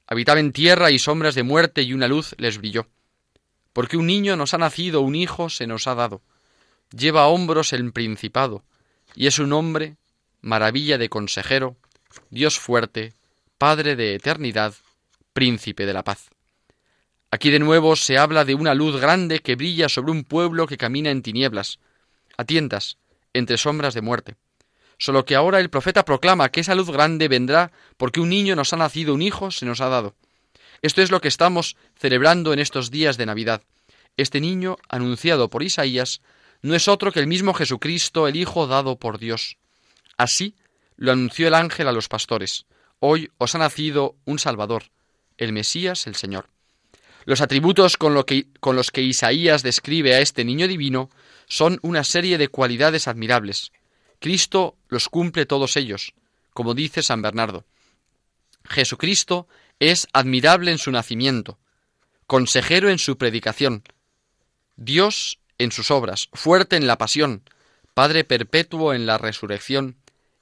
Habitaba 0.07 0.41
en 0.41 0.53
tierra 0.53 0.91
y 0.91 0.99
sombras 0.99 1.35
de 1.35 1.43
muerte 1.43 1.83
y 1.83 1.95
una 1.95 2.09
luz 2.09 2.35
les 2.39 2.59
brilló. 2.59 2.87
Porque 3.73 3.97
un 3.97 4.07
niño 4.07 4.37
nos 4.37 4.55
ha 4.55 4.59
nacido, 4.59 5.01
un 5.01 5.15
hijo 5.15 5.49
se 5.49 5.67
nos 5.67 5.87
ha 5.87 5.95
dado. 5.95 6.23
Lleva 6.91 7.23
a 7.23 7.27
hombros 7.29 7.73
el 7.73 7.93
principado, 7.93 8.63
y 9.15 9.27
es 9.27 9.39
un 9.39 9.53
hombre 9.53 9.97
maravilla 10.41 10.99
de 10.99 11.09
consejero, 11.09 11.77
Dios 12.31 12.59
fuerte, 12.59 13.15
Padre 13.59 13.97
de 13.97 14.15
eternidad, 14.15 14.75
príncipe 15.33 15.87
de 15.87 15.93
la 15.93 16.05
paz. 16.05 16.31
Aquí 17.31 17.51
de 17.51 17.59
nuevo 17.59 17.97
se 17.97 18.19
habla 18.19 18.45
de 18.45 18.55
una 18.55 18.75
luz 18.75 19.01
grande 19.01 19.41
que 19.41 19.57
brilla 19.57 19.89
sobre 19.89 20.13
un 20.13 20.25
pueblo 20.25 20.67
que 20.67 20.77
camina 20.77 21.11
en 21.11 21.23
tinieblas, 21.23 21.79
a 22.37 22.45
tientas, 22.45 22.99
entre 23.33 23.59
sombras 23.59 23.95
de 23.95 24.03
muerte. 24.03 24.37
Solo 24.99 25.25
que 25.25 25.35
ahora 25.35 25.61
el 25.61 25.71
profeta 25.71 26.05
proclama 26.05 26.51
que 26.51 26.61
esa 26.61 26.75
luz 26.75 26.91
grande 26.91 27.27
vendrá 27.29 27.73
porque 27.97 28.21
un 28.21 28.29
niño 28.29 28.55
nos 28.55 28.73
ha 28.73 28.77
nacido, 28.77 29.15
un 29.15 29.23
hijo 29.23 29.51
se 29.51 29.67
nos 29.67 29.81
ha 29.81 29.89
dado. 29.89 30.15
Esto 30.83 31.03
es 31.03 31.11
lo 31.11 31.21
que 31.21 31.29
estamos 31.29 31.77
celebrando 31.99 32.53
en 32.53 32.59
estos 32.59 32.91
días 32.91 33.17
de 33.17 33.27
Navidad. 33.27 33.63
Este 34.17 34.41
niño, 34.41 34.77
anunciado 34.89 35.51
por 35.51 35.63
Isaías, 35.63 36.21
no 36.65 36.75
es 36.75 36.89
otro 36.89 37.13
que 37.13 37.21
el 37.21 37.27
mismo 37.27 37.53
Jesucristo, 37.53 38.27
el 38.27 38.37
Hijo 38.37 38.67
dado 38.67 38.99
por 38.99 39.19
Dios. 39.19 39.59
Así 40.17 40.57
lo 40.97 41.13
anunció 41.13 41.47
el 41.47 41.53
ángel 41.53 41.89
a 41.89 41.93
los 41.93 42.09
pastores. 42.09 42.65
Hoy 43.01 43.31
os 43.37 43.55
ha 43.55 43.59
nacido 43.59 44.17
un 44.25 44.39
Salvador, 44.39 44.85
el 45.37 45.53
Mesías, 45.53 46.07
el 46.07 46.15
Señor. 46.15 46.49
Los 47.27 47.43
atributos 47.43 47.99
con, 47.99 48.15
los 48.15 48.91
que 48.91 49.03
Isaías 49.03 49.63
describe 49.63 50.15
a 50.15 50.21
este 50.21 50.43
niño 50.43 50.67
divino 50.67 51.11
son 51.49 51.81
una 51.83 52.03
serie 52.03 52.39
de 52.39 52.49
cualidades 52.49 53.09
admirables. 53.09 53.71
Cristo 54.19 54.79
los 54.89 55.11
cumple 55.11 55.45
todos 55.45 55.77
ellos, 55.77 56.15
como 56.55 56.73
dice 56.73 57.03
San 57.03 57.21
Bernardo. 57.21 57.67
Jesucristo 58.65 59.49
es 59.81 60.09
admirable 60.15 60.71
en 60.71 60.79
su 60.79 60.91
nacimiento, 60.91 61.59
consejero 62.27 62.89
en 62.89 62.99
su 62.99 63.19
predicación, 63.19 63.83
Dios 64.77 65.39
en 65.59 65.73
sus 65.73 65.91
obras, 65.91 66.29
fuerte 66.33 66.77
en 66.77 66.87
la 66.87 66.99
pasión, 66.99 67.43
Padre 67.95 68.25
perpetuo 68.25 68.93
en 68.93 69.07
la 69.07 69.19
resurrección 69.19 69.97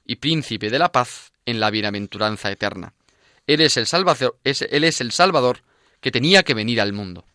y 0.05 0.15
príncipe 0.15 0.71
de 0.71 0.79
la 0.79 0.91
paz 0.91 1.31
en 1.45 1.59
la 1.59 1.69
bienaventuranza 1.69 2.51
eterna. 2.51 2.93
Él 3.45 3.61
es 3.61 3.77
el 3.77 3.85
Salvador, 3.85 4.37
él 4.43 4.83
es 4.83 5.01
el 5.01 5.11
Salvador 5.11 5.59
que 6.01 6.11
tenía 6.11 6.43
que 6.43 6.55
venir 6.55 6.81
al 6.81 6.93
mundo. 6.93 7.25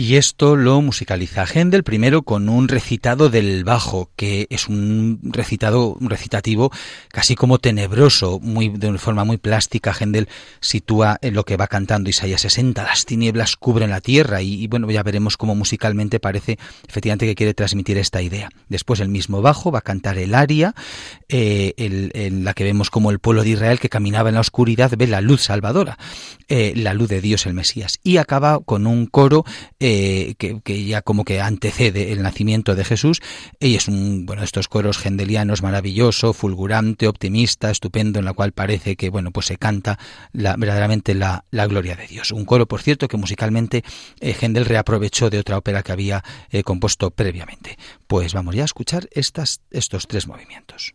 Y 0.00 0.14
esto 0.14 0.54
lo 0.54 0.80
musicaliza 0.80 1.44
Händel 1.44 1.82
primero 1.82 2.22
con 2.22 2.48
un 2.48 2.68
recitado 2.68 3.30
del 3.30 3.64
bajo, 3.64 4.12
que 4.14 4.46
es 4.48 4.68
un 4.68 5.18
recitado, 5.24 5.94
un 5.94 6.08
recitativo 6.08 6.70
casi 7.08 7.34
como 7.34 7.58
tenebroso, 7.58 8.38
muy, 8.38 8.68
de 8.68 8.90
una 8.90 9.00
forma 9.00 9.24
muy 9.24 9.38
plástica. 9.38 9.92
Händel 9.92 10.28
sitúa 10.60 11.18
en 11.20 11.34
lo 11.34 11.44
que 11.44 11.56
va 11.56 11.66
cantando 11.66 12.10
Isaías 12.10 12.42
60, 12.42 12.80
las 12.84 13.06
tinieblas 13.06 13.56
cubren 13.56 13.90
la 13.90 14.00
tierra, 14.00 14.40
y, 14.40 14.68
bueno, 14.68 14.88
ya 14.88 15.02
veremos 15.02 15.36
cómo 15.36 15.56
musicalmente 15.56 16.20
parece 16.20 16.60
efectivamente 16.88 17.26
que 17.26 17.34
quiere 17.34 17.54
transmitir 17.54 17.98
esta 17.98 18.22
idea. 18.22 18.50
Después 18.68 19.00
el 19.00 19.08
mismo 19.08 19.42
bajo 19.42 19.72
va 19.72 19.80
a 19.80 19.82
cantar 19.82 20.16
el 20.16 20.36
aria, 20.36 20.76
eh, 21.28 21.74
en 21.76 22.44
la 22.44 22.54
que 22.54 22.62
vemos 22.62 22.90
como 22.90 23.10
el 23.10 23.18
pueblo 23.18 23.42
de 23.42 23.50
Israel 23.50 23.80
que 23.80 23.88
caminaba 23.88 24.28
en 24.28 24.36
la 24.36 24.42
oscuridad 24.42 24.92
ve 24.96 25.08
la 25.08 25.20
luz 25.20 25.42
salvadora, 25.42 25.98
eh, 26.46 26.72
la 26.76 26.94
luz 26.94 27.08
de 27.08 27.20
Dios 27.20 27.46
el 27.46 27.54
Mesías, 27.54 27.98
y 28.04 28.18
acaba 28.18 28.60
con 28.60 28.86
un 28.86 29.06
coro 29.06 29.44
que, 29.88 30.84
ya 30.86 31.02
como 31.02 31.24
que 31.24 31.40
antecede 31.40 32.12
el 32.12 32.22
nacimiento 32.22 32.74
de 32.74 32.84
Jesús 32.84 33.20
y 33.58 33.76
es 33.76 33.88
un 33.88 34.26
bueno 34.26 34.42
estos 34.42 34.68
coros 34.68 34.98
gendelianos 34.98 35.62
maravilloso, 35.62 36.32
fulgurante, 36.32 37.08
optimista, 37.08 37.70
estupendo 37.70 38.18
en 38.18 38.24
la 38.24 38.32
cual 38.32 38.52
parece 38.52 38.96
que 38.96 39.10
bueno 39.10 39.30
pues 39.30 39.46
se 39.46 39.56
canta 39.56 39.98
la, 40.32 40.56
verdaderamente 40.56 41.14
la, 41.14 41.44
gloria 41.50 41.96
de 41.96 42.06
Dios. 42.06 42.32
Un 42.32 42.44
coro 42.44 42.66
por 42.66 42.82
cierto 42.82 43.08
que 43.08 43.16
musicalmente 43.16 43.84
eh, 44.20 44.34
Gendel 44.34 44.64
reaprovechó 44.64 45.30
de 45.30 45.38
otra 45.38 45.58
ópera 45.58 45.82
que 45.82 45.92
había 45.92 46.24
eh, 46.50 46.62
compuesto 46.62 47.10
previamente. 47.10 47.78
Pues 48.06 48.34
vamos 48.34 48.54
ya 48.54 48.62
a 48.62 48.66
escuchar 48.66 49.08
estas, 49.12 49.60
estos 49.70 50.06
tres 50.06 50.26
movimientos. 50.26 50.94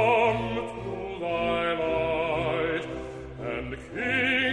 come 0.00 0.54
to 0.56 1.20
thy 1.20 1.72
light 1.82 2.86
and 3.40 3.76
keep 3.92 4.49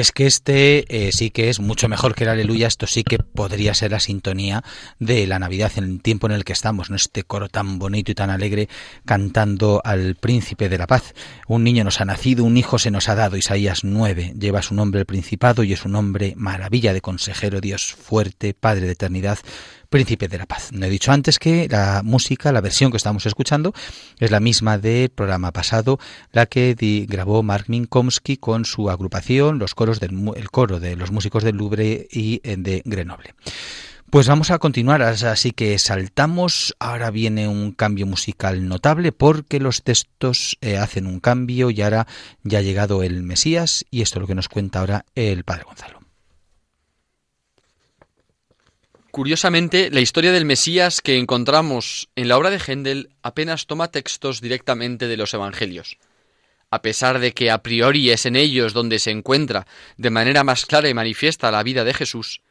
es 0.00 0.12
que 0.12 0.26
este 0.26 0.84
eh, 0.88 1.12
sí 1.12 1.30
que 1.30 1.50
es 1.50 1.60
mucho 1.60 1.88
mejor 1.88 2.14
que 2.14 2.24
el 2.24 2.30
aleluya, 2.30 2.66
esto 2.66 2.86
sí 2.86 3.04
que 3.04 3.18
podría 3.18 3.74
ser 3.74 3.92
la 3.92 4.00
sintonía 4.00 4.64
de 4.98 5.26
la 5.26 5.38
Navidad 5.38 5.72
en 5.76 5.84
el 5.84 6.02
tiempo 6.02 6.26
en 6.26 6.32
el 6.32 6.44
que 6.44 6.52
estamos, 6.52 6.90
¿no? 6.90 6.96
Este 6.96 7.22
coro 7.22 7.48
tan 7.48 7.78
bonito 7.78 8.10
y 8.10 8.14
tan 8.14 8.30
alegre 8.30 8.68
cantando 9.04 9.80
al 9.84 10.16
príncipe 10.16 10.68
de 10.68 10.78
la 10.78 10.86
paz. 10.86 11.14
Un 11.46 11.64
niño 11.64 11.84
nos 11.84 12.00
ha 12.00 12.04
nacido, 12.04 12.44
un 12.44 12.56
hijo 12.56 12.78
se 12.78 12.90
nos 12.90 13.08
ha 13.08 13.14
dado, 13.14 13.36
Isaías 13.36 13.84
9, 13.84 14.34
lleva 14.38 14.62
su 14.62 14.74
nombre 14.74 15.00
el 15.00 15.06
principado 15.06 15.62
y 15.62 15.72
es 15.72 15.84
un 15.84 15.94
hombre 15.94 16.34
maravilla 16.36 16.92
de 16.92 17.00
consejero, 17.00 17.60
Dios 17.60 17.94
fuerte, 17.94 18.54
Padre 18.54 18.86
de 18.86 18.92
eternidad, 18.92 19.38
Príncipe 19.90 20.28
de 20.28 20.38
la 20.38 20.46
Paz. 20.46 20.70
No 20.72 20.86
he 20.86 20.88
dicho 20.88 21.10
antes 21.10 21.40
que 21.40 21.68
la 21.68 22.02
música, 22.04 22.52
la 22.52 22.60
versión 22.60 22.92
que 22.92 22.96
estamos 22.96 23.26
escuchando, 23.26 23.74
es 24.20 24.30
la 24.30 24.38
misma 24.38 24.78
del 24.78 25.10
programa 25.10 25.52
pasado, 25.52 25.98
la 26.32 26.46
que 26.46 26.76
grabó 27.08 27.42
Mark 27.42 27.64
Minkowski 27.66 28.36
con 28.36 28.64
su 28.64 28.88
agrupación, 28.88 29.58
los 29.58 29.74
coros 29.74 29.98
del 29.98 30.30
el 30.36 30.50
coro 30.50 30.78
de 30.78 30.94
los 30.94 31.10
músicos 31.10 31.42
del 31.42 31.56
Louvre 31.56 32.06
y 32.10 32.40
eh, 32.44 32.56
de 32.56 32.82
Grenoble. 32.84 33.34
Pues 34.10 34.26
vamos 34.26 34.50
a 34.50 34.58
continuar, 34.58 35.02
así 35.02 35.52
que 35.52 35.78
saltamos. 35.78 36.74
Ahora 36.80 37.10
viene 37.10 37.46
un 37.46 37.70
cambio 37.70 38.06
musical 38.06 38.68
notable 38.68 39.12
porque 39.12 39.60
los 39.60 39.82
textos 39.82 40.56
eh, 40.60 40.78
hacen 40.78 41.06
un 41.06 41.20
cambio 41.20 41.70
y 41.70 41.80
ahora 41.82 42.08
ya 42.42 42.58
ha 42.58 42.62
llegado 42.62 43.04
el 43.04 43.22
Mesías 43.22 43.84
y 43.90 44.02
esto 44.02 44.18
es 44.18 44.22
lo 44.22 44.26
que 44.26 44.34
nos 44.34 44.48
cuenta 44.48 44.80
ahora 44.80 45.04
el 45.14 45.44
Padre 45.44 45.62
Gonzalo. 45.64 45.99
Curiosamente, 49.10 49.90
la 49.90 50.00
historia 50.00 50.30
del 50.30 50.44
Mesías 50.44 51.00
que 51.00 51.18
encontramos 51.18 52.08
en 52.14 52.28
la 52.28 52.38
obra 52.38 52.50
de 52.50 52.60
Händel 52.60 53.10
apenas 53.22 53.66
toma 53.66 53.90
textos 53.90 54.40
directamente 54.40 55.08
de 55.08 55.16
los 55.16 55.34
Evangelios. 55.34 55.98
A 56.70 56.80
pesar 56.80 57.18
de 57.18 57.32
que 57.32 57.50
a 57.50 57.62
priori 57.62 58.10
es 58.10 58.24
en 58.24 58.36
ellos 58.36 58.72
donde 58.72 59.00
se 59.00 59.10
encuentra 59.10 59.66
de 59.96 60.10
manera 60.10 60.44
más 60.44 60.64
clara 60.64 60.88
y 60.88 60.94
manifiesta 60.94 61.50
la 61.50 61.64
vida 61.64 61.82
de 61.82 61.92
Jesús, 61.92 62.42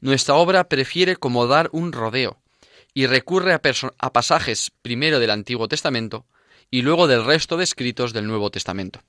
nuestra 0.00 0.34
obra 0.34 0.68
prefiere 0.68 1.14
como 1.14 1.46
dar 1.46 1.68
un 1.70 1.92
rodeo 1.92 2.42
y 2.94 3.06
recurre 3.06 3.52
a, 3.52 4.12
pasajes 4.12 4.72
primero 4.82 5.20
del 5.20 5.30
Antiguo 5.30 5.68
Testamento 5.68 6.26
y 6.68 6.82
luego 6.82 7.06
del 7.06 7.24
resto 7.24 7.56
de 7.56 7.64
escritos 7.64 8.12
del 8.12 8.26
Nuevo 8.26 8.50
Testamento. 8.50 9.02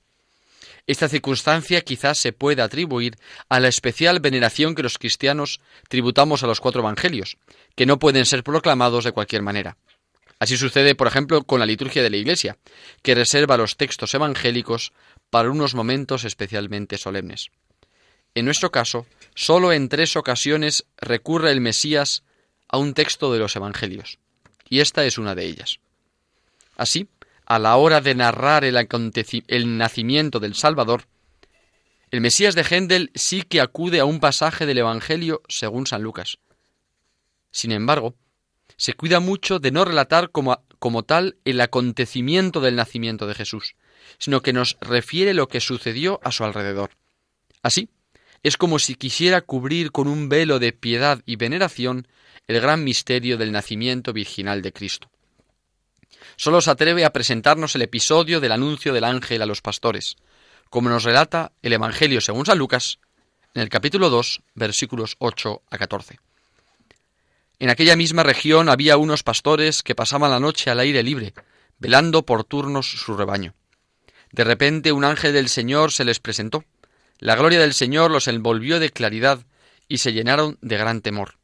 Esta 0.86 1.08
circunstancia 1.08 1.82
quizás 1.82 2.18
se 2.18 2.32
pueda 2.32 2.64
atribuir 2.64 3.16
a 3.48 3.60
la 3.60 3.68
especial 3.68 4.20
veneración 4.20 4.74
que 4.74 4.82
los 4.82 4.98
cristianos 4.98 5.60
tributamos 5.88 6.42
a 6.42 6.46
los 6.46 6.60
cuatro 6.60 6.80
evangelios, 6.80 7.36
que 7.76 7.86
no 7.86 7.98
pueden 7.98 8.26
ser 8.26 8.42
proclamados 8.42 9.04
de 9.04 9.12
cualquier 9.12 9.42
manera. 9.42 9.76
Así 10.38 10.56
sucede, 10.56 10.94
por 10.94 11.06
ejemplo, 11.06 11.44
con 11.44 11.60
la 11.60 11.66
liturgia 11.66 12.02
de 12.02 12.10
la 12.10 12.16
Iglesia, 12.16 12.56
que 13.02 13.14
reserva 13.14 13.58
los 13.58 13.76
textos 13.76 14.14
evangélicos 14.14 14.92
para 15.28 15.50
unos 15.50 15.74
momentos 15.74 16.24
especialmente 16.24 16.96
solemnes. 16.96 17.50
En 18.34 18.46
nuestro 18.46 18.70
caso, 18.70 19.06
sólo 19.34 19.72
en 19.72 19.88
tres 19.88 20.16
ocasiones 20.16 20.86
recurre 20.96 21.50
el 21.50 21.60
Mesías 21.60 22.22
a 22.68 22.78
un 22.78 22.94
texto 22.94 23.32
de 23.32 23.38
los 23.38 23.54
Evangelios, 23.56 24.18
y 24.68 24.80
esta 24.80 25.04
es 25.04 25.18
una 25.18 25.34
de 25.34 25.44
ellas. 25.44 25.80
Así, 26.76 27.08
a 27.50 27.58
la 27.58 27.76
hora 27.78 28.00
de 28.00 28.14
narrar 28.14 28.64
el, 28.64 29.76
nacimiento 29.76 30.38
del 30.38 30.54
Salvador, 30.54 31.08
el 32.12 32.20
Mesías 32.20 32.54
de 32.54 32.62
Händel 32.62 33.10
sí 33.16 33.42
que 33.42 33.60
acude 33.60 33.98
a 33.98 34.04
un 34.04 34.20
pasaje 34.20 34.66
del 34.66 34.78
Evangelio 34.78 35.42
según 35.48 35.84
San 35.84 36.00
Lucas. 36.00 36.38
Sin 37.50 37.72
embargo, 37.72 38.14
se 38.76 38.92
cuida 38.92 39.18
mucho 39.18 39.58
de 39.58 39.72
no 39.72 39.84
relatar 39.84 40.30
como 40.30 41.02
tal 41.02 41.38
el 41.44 41.60
acontecimiento 41.60 42.60
del 42.60 42.76
nacimiento 42.76 43.26
de 43.26 43.34
Jesús, 43.34 43.74
sino 44.18 44.42
que 44.42 44.52
nos 44.52 44.76
refiere 44.80 45.34
lo 45.34 45.48
que 45.48 45.58
sucedió 45.58 46.20
a 46.22 46.30
su 46.30 46.44
alrededor. 46.44 46.90
Así, 47.64 47.90
es 48.44 48.56
como 48.56 48.78
si 48.78 48.94
quisiera 48.94 49.40
cubrir 49.40 49.90
con 49.90 50.06
un 50.06 50.28
velo 50.28 50.60
de 50.60 50.72
piedad 50.72 51.20
y 51.26 51.34
veneración 51.34 52.06
el 52.46 52.60
gran 52.60 52.84
misterio 52.84 53.38
del 53.38 53.50
nacimiento 53.50 54.12
virginal 54.12 54.62
de 54.62 54.72
Cristo. 54.72 55.10
Solo 56.36 56.60
se 56.60 56.70
atreve 56.70 57.04
a 57.04 57.12
presentarnos 57.12 57.74
el 57.74 57.82
episodio 57.82 58.40
del 58.40 58.52
anuncio 58.52 58.92
del 58.92 59.04
ángel 59.04 59.42
a 59.42 59.46
los 59.46 59.62
pastores, 59.62 60.16
como 60.68 60.88
nos 60.88 61.04
relata 61.04 61.52
el 61.62 61.72
Evangelio 61.72 62.20
según 62.20 62.46
San 62.46 62.58
Lucas, 62.58 62.98
en 63.54 63.62
el 63.62 63.68
capítulo 63.68 64.10
2, 64.10 64.42
versículos 64.54 65.16
8 65.18 65.62
a 65.70 65.78
14. 65.78 66.18
En 67.58 67.70
aquella 67.70 67.96
misma 67.96 68.22
región 68.22 68.68
había 68.68 68.96
unos 68.96 69.22
pastores 69.22 69.82
que 69.82 69.94
pasaban 69.94 70.30
la 70.30 70.40
noche 70.40 70.70
al 70.70 70.80
aire 70.80 71.02
libre, 71.02 71.34
velando 71.78 72.24
por 72.24 72.44
turnos 72.44 72.90
su 72.90 73.16
rebaño. 73.16 73.54
De 74.32 74.44
repente 74.44 74.92
un 74.92 75.04
ángel 75.04 75.32
del 75.32 75.48
Señor 75.48 75.92
se 75.92 76.04
les 76.04 76.20
presentó 76.20 76.64
la 77.20 77.36
gloria 77.36 77.60
del 77.60 77.74
Señor 77.74 78.10
los 78.10 78.28
envolvió 78.28 78.80
de 78.80 78.90
claridad 78.90 79.44
y 79.88 79.98
se 79.98 80.14
llenaron 80.14 80.56
de 80.62 80.78
gran 80.78 81.02
temor. 81.02 81.34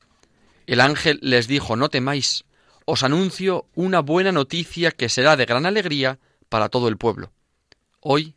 El 0.67 0.81
ángel 0.81 1.19
les 1.21 1.49
dijo, 1.49 1.77
no 1.77 1.91
temáis, 1.91 2.46
os 2.87 3.03
anuncio 3.03 3.67
una 3.75 4.01
buena 4.01 4.33
noticia 4.33 4.93
que 4.93 5.09
será 5.09 5.37
de 5.37 5.45
gran 5.45 5.67
alegría 5.67 6.19
para 6.49 6.69
todo 6.69 6.89
el 6.89 6.97
pueblo. 6.97 7.33
Hoy, 8.01 8.37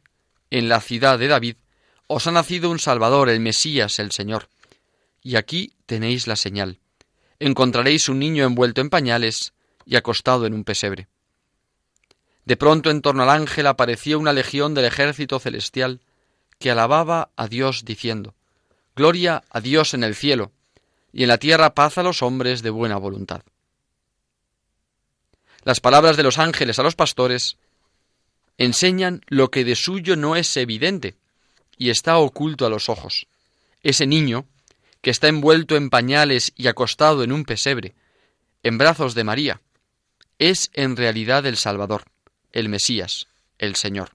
en 0.49 0.67
la 0.67 0.81
ciudad 0.81 1.19
de 1.19 1.27
David, 1.27 1.55
os 2.07 2.25
ha 2.25 2.31
nacido 2.31 2.71
un 2.71 2.79
Salvador, 2.79 3.29
el 3.29 3.39
Mesías, 3.39 3.99
el 3.99 4.11
Señor. 4.11 4.49
Y 5.21 5.35
aquí 5.35 5.73
tenéis 5.85 6.25
la 6.25 6.35
señal. 6.35 6.79
Encontraréis 7.37 8.09
un 8.09 8.17
niño 8.17 8.43
envuelto 8.45 8.81
en 8.81 8.89
pañales 8.89 9.53
y 9.85 9.95
acostado 9.95 10.47
en 10.47 10.55
un 10.55 10.63
pesebre. 10.63 11.07
De 12.45 12.57
pronto 12.57 12.89
en 12.89 13.03
torno 13.03 13.21
al 13.21 13.29
ángel 13.29 13.67
apareció 13.67 14.17
una 14.17 14.33
legión 14.33 14.73
del 14.73 14.85
ejército 14.85 15.39
celestial 15.39 16.01
que 16.57 16.71
alababa 16.71 17.29
a 17.35 17.47
Dios 17.47 17.85
diciendo, 17.85 18.33
Gloria 18.95 19.43
a 19.51 19.61
Dios 19.61 19.93
en 19.93 20.03
el 20.03 20.15
cielo, 20.15 20.51
y 21.13 21.21
en 21.23 21.29
la 21.29 21.37
tierra 21.37 21.75
paz 21.75 21.99
a 21.99 22.03
los 22.03 22.23
hombres 22.23 22.63
de 22.63 22.71
buena 22.71 22.97
voluntad. 22.97 23.43
Las 25.63 25.79
palabras 25.79 26.17
de 26.17 26.23
los 26.23 26.37
ángeles 26.37 26.79
a 26.79 26.83
los 26.83 26.95
pastores 26.95 27.57
enseñan 28.57 29.21
lo 29.27 29.51
que 29.51 29.63
de 29.63 29.75
suyo 29.75 30.15
no 30.15 30.35
es 30.35 30.55
evidente 30.57 31.15
y 31.77 31.89
está 31.89 32.17
oculto 32.17 32.65
a 32.65 32.69
los 32.69 32.89
ojos. 32.89 33.27
Ese 33.81 34.05
niño, 34.05 34.45
que 35.01 35.09
está 35.09 35.27
envuelto 35.27 35.75
en 35.77 35.89
pañales 35.89 36.51
y 36.55 36.67
acostado 36.67 37.23
en 37.23 37.31
un 37.31 37.45
pesebre, 37.45 37.95
en 38.63 38.77
brazos 38.77 39.15
de 39.15 39.23
María, 39.23 39.61
es 40.37 40.71
en 40.73 40.97
realidad 40.97 41.45
el 41.45 41.57
Salvador, 41.57 42.03
el 42.51 42.69
Mesías, 42.69 43.27
el 43.57 43.75
Señor. 43.75 44.11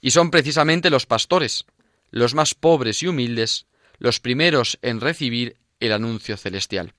Y 0.00 0.10
son 0.10 0.30
precisamente 0.30 0.90
los 0.90 1.06
pastores, 1.06 1.64
los 2.10 2.34
más 2.34 2.54
pobres 2.54 3.02
y 3.02 3.06
humildes, 3.06 3.66
los 3.98 4.20
primeros 4.20 4.78
en 4.82 5.00
recibir 5.00 5.56
el 5.80 5.92
anuncio 5.92 6.36
celestial. 6.36 6.92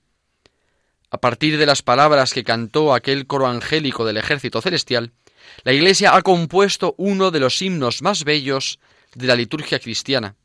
A 1.10 1.18
partir 1.18 1.58
de 1.58 1.66
las 1.66 1.82
palabras 1.82 2.32
que 2.32 2.44
cantó 2.44 2.92
aquel 2.92 3.26
coro 3.26 3.46
angélico 3.46 4.04
del 4.04 4.18
ejército 4.18 4.60
celestial, 4.60 5.12
la 5.64 5.72
Iglesia 5.72 6.14
ha 6.14 6.22
compuesto 6.22 6.94
uno 6.98 7.30
de 7.30 7.40
los 7.40 7.62
himnos 7.62 8.02
más 8.02 8.24
bellos 8.24 8.78
de 9.14 9.26
la 9.26 9.34
liturgia 9.34 9.78
cristiana. 9.78 10.36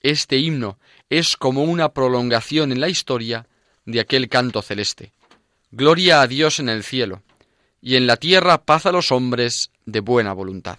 Este 0.00 0.36
himno 0.36 0.78
es 1.08 1.36
como 1.36 1.64
una 1.64 1.94
prolongación 1.94 2.72
en 2.72 2.80
la 2.80 2.88
historia 2.88 3.46
de 3.86 4.00
aquel 4.00 4.28
canto 4.28 4.60
celeste. 4.60 5.12
Gloria 5.70 6.20
a 6.20 6.26
Dios 6.26 6.60
en 6.60 6.68
el 6.68 6.84
cielo, 6.84 7.22
y 7.80 7.96
en 7.96 8.06
la 8.06 8.16
tierra 8.16 8.64
paz 8.64 8.86
a 8.86 8.92
los 8.92 9.10
hombres 9.10 9.70
de 9.86 10.00
buena 10.00 10.32
voluntad. 10.32 10.78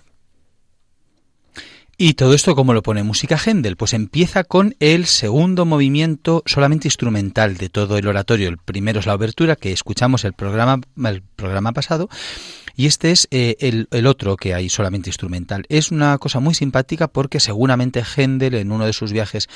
Y 1.97 2.15
todo 2.15 2.33
esto, 2.33 2.55
como 2.55 2.73
lo 2.73 2.83
pone 2.83 3.03
música 3.03 3.37
Händel? 3.37 3.77
Pues 3.77 3.93
empieza 3.93 4.43
con 4.43 4.75
el 4.81 5.05
segundo 5.05 5.65
movimiento 5.65 6.43
solamente 6.45 6.89
instrumental 6.89 7.55
de 7.55 7.69
todo 7.69 7.97
el 7.97 8.07
oratorio. 8.07 8.49
El 8.49 8.57
primero 8.57 8.99
es 8.99 9.05
la 9.05 9.15
obertura, 9.15 9.55
que 9.55 9.71
escuchamos 9.71 10.25
el 10.25 10.33
programa, 10.33 10.81
el 11.05 11.21
programa 11.21 11.71
pasado, 11.71 12.09
y 12.75 12.87
este 12.87 13.11
es 13.11 13.29
eh, 13.31 13.55
el, 13.61 13.87
el, 13.91 14.07
otro 14.07 14.35
que 14.35 14.53
hay 14.53 14.67
solamente 14.67 15.09
instrumental. 15.09 15.65
Es 15.69 15.89
una 15.89 16.17
cosa 16.17 16.41
muy 16.41 16.53
simpática 16.53 17.07
porque 17.07 17.39
seguramente 17.39 18.03
Händel 18.03 18.55
en 18.55 18.73
uno 18.73 18.85
de 18.85 18.91
sus 18.91 19.13
viajes 19.13 19.47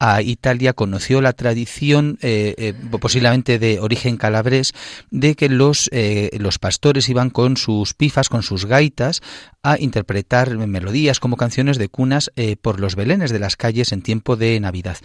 a 0.00 0.22
Italia 0.22 0.72
conoció 0.72 1.20
la 1.20 1.34
tradición, 1.34 2.18
eh, 2.22 2.54
eh, 2.56 2.74
posiblemente 2.98 3.58
de 3.58 3.80
origen 3.80 4.16
calabrés, 4.16 4.72
de 5.10 5.34
que 5.34 5.50
los, 5.50 5.90
eh, 5.92 6.30
los 6.40 6.58
pastores 6.58 7.10
iban 7.10 7.28
con 7.28 7.58
sus 7.58 7.92
pifas, 7.92 8.30
con 8.30 8.42
sus 8.42 8.64
gaitas, 8.64 9.20
a 9.62 9.78
interpretar 9.78 10.56
melodías 10.56 11.20
como 11.20 11.36
canciones 11.36 11.76
de 11.76 11.90
cunas 11.90 12.30
por 12.62 12.80
los 12.80 12.96
belenes 12.96 13.30
de 13.30 13.38
las 13.38 13.56
calles 13.56 13.92
en 13.92 14.00
tiempo 14.00 14.36
de 14.36 14.58
Navidad. 14.58 14.96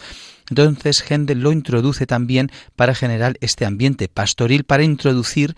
Entonces 0.48 1.04
Händel 1.06 1.40
lo 1.40 1.52
introduce 1.52 2.06
también 2.06 2.50
para 2.74 2.94
generar 2.94 3.36
este 3.42 3.66
ambiente 3.66 4.08
pastoril, 4.08 4.64
para 4.64 4.82
introducir 4.82 5.56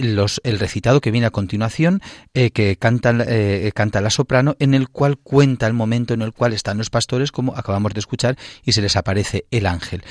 los, 0.00 0.40
el 0.42 0.58
recitado 0.58 1.00
que 1.00 1.12
viene 1.12 1.28
a 1.28 1.30
continuación, 1.30 2.02
que 2.32 2.76
canta, 2.76 3.24
canta 3.72 4.00
la 4.00 4.10
soprano, 4.10 4.56
en 4.58 4.74
el 4.74 4.88
cual 4.88 5.16
cuenta 5.16 5.68
el 5.68 5.74
momento 5.74 6.12
en 6.12 6.22
el 6.22 6.32
cual 6.32 6.54
están 6.54 6.78
los 6.78 6.90
pastores, 6.90 7.30
como 7.30 7.54
acabamos 7.54 7.94
de 7.94 8.00
escuchar, 8.00 8.36
y 8.64 8.72
se 8.72 8.82
les 8.82 8.96
aparece 8.96 9.46
el 9.50 9.66
ángel, 9.66 10.02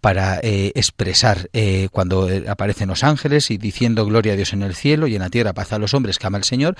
para 0.00 0.40
expresar 0.42 1.50
cuando 1.90 2.28
aparecen 2.48 2.88
los 2.88 3.04
ángeles 3.04 3.50
y 3.50 3.58
diciendo 3.58 4.06
gloria 4.06 4.32
a 4.32 4.36
Dios 4.36 4.52
en 4.52 4.62
el 4.62 4.74
cielo 4.74 5.06
y 5.06 5.14
en 5.14 5.22
la 5.22 5.30
tierra 5.30 5.52
paz 5.52 5.72
a 5.72 5.78
los 5.78 5.94
hombres 5.94 6.18
que 6.18 6.26
ama 6.26 6.38
el 6.38 6.44
Señor, 6.44 6.76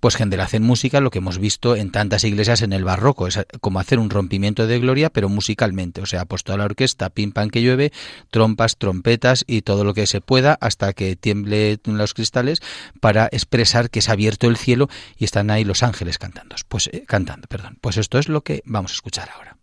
pues 0.00 0.18
Händel 0.20 0.40
hace 0.40 0.58
en 0.58 0.62
música 0.62 1.00
lo 1.00 1.10
que 1.10 1.18
hemos 1.18 1.38
visto 1.38 1.76
en 1.76 1.90
tantas 1.90 2.24
iglesias 2.24 2.62
en 2.62 2.72
el 2.72 2.84
barroco, 2.84 3.26
es 3.26 3.38
como 3.60 3.80
hacer 3.80 3.98
un 3.98 4.10
rompimiento 4.10 4.66
de 4.66 4.78
gloria, 4.78 5.10
pero 5.10 5.28
musicalmente, 5.28 6.00
o 6.00 6.06
sea, 6.06 6.24
puesto 6.24 6.52
a 6.52 6.56
la 6.56 6.64
orquesta, 6.64 7.10
pim 7.10 7.32
pam 7.32 7.50
que 7.50 7.62
llueve, 7.62 7.92
trompas, 8.30 8.76
trompetas 8.76 9.44
y 9.46 9.62
todo 9.62 9.84
lo 9.84 9.94
que 9.94 10.06
se 10.06 10.20
pueda 10.20 10.58
hasta 10.60 10.92
que 10.92 11.16
tiemble 11.16 11.78
los 11.84 12.14
cristales 12.14 12.60
para 13.00 13.28
expresar 13.32 13.90
que 13.90 14.02
se 14.02 14.10
ha 14.10 14.14
abierto 14.14 14.48
el 14.48 14.56
cielo 14.56 14.88
y 15.16 15.24
están 15.24 15.50
ahí 15.50 15.64
los 15.64 15.82
ángeles 15.82 16.18
cantando. 16.18 16.56
Pues 16.68 16.88
eh, 16.92 17.04
cantando, 17.06 17.48
perdón. 17.48 17.78
Pues 17.80 17.96
esto 17.96 18.18
es 18.18 18.28
lo 18.28 18.42
que 18.42 18.62
vamos 18.64 18.92
a 18.92 18.94
escuchar 18.94 19.30
ahora. 19.30 19.55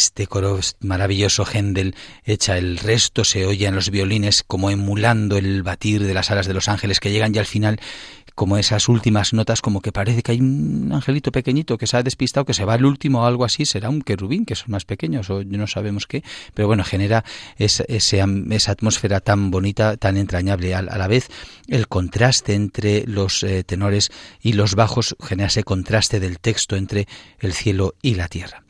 Este 0.00 0.26
coro 0.26 0.58
maravilloso 0.80 1.44
Händel 1.44 1.94
echa 2.24 2.56
el 2.56 2.78
resto, 2.78 3.22
se 3.24 3.44
oye 3.44 3.66
en 3.66 3.74
los 3.74 3.90
violines 3.90 4.42
como 4.46 4.70
emulando 4.70 5.36
el 5.36 5.62
batir 5.62 6.04
de 6.04 6.14
las 6.14 6.30
alas 6.30 6.46
de 6.46 6.54
los 6.54 6.68
ángeles 6.68 7.00
que 7.00 7.10
llegan 7.10 7.34
ya 7.34 7.40
al 7.40 7.46
final 7.46 7.80
como 8.34 8.56
esas 8.56 8.88
últimas 8.88 9.34
notas, 9.34 9.60
como 9.60 9.82
que 9.82 9.92
parece 9.92 10.22
que 10.22 10.32
hay 10.32 10.40
un 10.40 10.90
angelito 10.94 11.30
pequeñito 11.30 11.76
que 11.76 11.86
se 11.86 11.98
ha 11.98 12.02
despistado, 12.02 12.46
que 12.46 12.54
se 12.54 12.64
va 12.64 12.72
al 12.72 12.86
último 12.86 13.20
o 13.20 13.26
algo 13.26 13.44
así, 13.44 13.66
será 13.66 13.90
un 13.90 14.00
querubín, 14.00 14.46
que 14.46 14.54
son 14.54 14.70
más 14.70 14.86
pequeños, 14.86 15.28
o 15.28 15.44
no 15.44 15.66
sabemos 15.66 16.06
qué, 16.06 16.24
pero 16.54 16.66
bueno, 16.66 16.82
genera 16.82 17.22
esa, 17.58 17.84
esa 17.86 18.72
atmósfera 18.72 19.20
tan 19.20 19.50
bonita, 19.50 19.98
tan 19.98 20.16
entrañable. 20.16 20.74
A, 20.74 20.80
la 20.80 21.06
vez, 21.06 21.28
el 21.68 21.86
contraste 21.86 22.54
entre 22.54 23.04
los 23.06 23.42
eh, 23.42 23.62
tenores 23.62 24.10
y 24.40 24.54
los 24.54 24.74
bajos 24.74 25.16
genera 25.22 25.48
ese 25.48 25.62
contraste 25.62 26.18
del 26.18 26.38
texto 26.38 26.76
entre 26.76 27.08
el 27.40 27.52
cielo 27.52 27.94
y 28.00 28.14
la 28.14 28.28
tierra. 28.28 28.64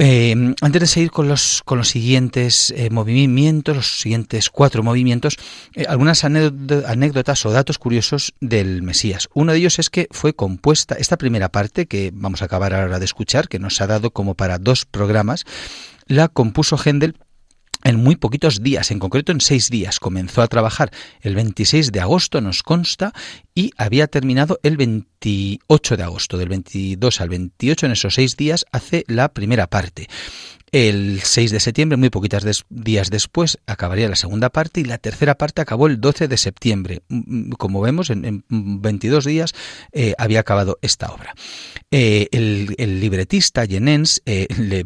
Eh, 0.00 0.54
antes 0.60 0.80
de 0.80 0.86
seguir 0.86 1.10
con 1.10 1.26
los, 1.26 1.62
con 1.64 1.78
los 1.78 1.88
siguientes 1.88 2.72
eh, 2.76 2.88
movimientos, 2.88 3.74
los 3.74 4.00
siguientes 4.00 4.48
cuatro 4.48 4.84
movimientos, 4.84 5.36
eh, 5.74 5.86
algunas 5.88 6.22
anécdotas 6.24 7.44
o 7.44 7.50
datos 7.50 7.78
curiosos 7.78 8.32
del 8.40 8.82
Mesías. 8.82 9.28
Uno 9.34 9.52
de 9.52 9.58
ellos 9.58 9.80
es 9.80 9.90
que 9.90 10.06
fue 10.12 10.34
compuesta, 10.34 10.94
esta 10.94 11.16
primera 11.16 11.48
parte 11.48 11.86
que 11.86 12.12
vamos 12.14 12.42
a 12.42 12.44
acabar 12.44 12.74
ahora 12.74 13.00
de 13.00 13.04
escuchar, 13.06 13.48
que 13.48 13.58
nos 13.58 13.80
ha 13.80 13.88
dado 13.88 14.12
como 14.12 14.36
para 14.36 14.58
dos 14.58 14.84
programas, 14.84 15.44
la 16.06 16.28
compuso 16.28 16.78
Händel 16.78 17.16
en 17.84 17.96
muy 17.96 18.16
poquitos 18.16 18.62
días, 18.62 18.90
en 18.90 18.98
concreto 18.98 19.32
en 19.32 19.40
seis 19.40 19.70
días. 19.70 20.00
Comenzó 20.00 20.42
a 20.42 20.48
trabajar 20.48 20.90
el 21.20 21.34
26 21.34 21.92
de 21.92 22.00
agosto, 22.00 22.40
nos 22.40 22.62
consta, 22.62 23.12
y 23.54 23.70
había 23.76 24.06
terminado 24.06 24.58
el 24.62 24.76
28 24.76 25.96
de 25.96 26.02
agosto. 26.02 26.38
Del 26.38 26.48
22 26.48 27.20
al 27.20 27.28
28, 27.28 27.86
en 27.86 27.92
esos 27.92 28.14
seis 28.14 28.36
días, 28.36 28.66
hace 28.72 29.04
la 29.08 29.28
primera 29.28 29.66
parte. 29.66 30.08
El 30.70 31.20
6 31.22 31.50
de 31.50 31.60
septiembre, 31.60 31.96
muy 31.96 32.10
poquitos 32.10 32.64
días 32.68 33.10
después, 33.10 33.58
acabaría 33.66 34.08
la 34.08 34.16
segunda 34.16 34.50
parte 34.50 34.80
y 34.80 34.84
la 34.84 34.98
tercera 34.98 35.36
parte 35.36 35.62
acabó 35.62 35.86
el 35.86 36.00
12 36.00 36.28
de 36.28 36.36
septiembre. 36.36 37.02
Mm, 37.08 37.48
mm, 37.48 37.50
como 37.52 37.80
vemos, 37.80 38.10
en, 38.10 38.44
22 38.48 39.24
días 39.24 39.54
eh, 39.92 40.14
había 40.18 40.40
acabado 40.40 40.78
esta 40.82 41.10
obra. 41.10 41.34
Eh, 41.90 42.28
el, 42.32 43.00
libretista 43.00 43.66
Jenens 43.66 44.20
eh, 44.26 44.46
le, 44.58 44.84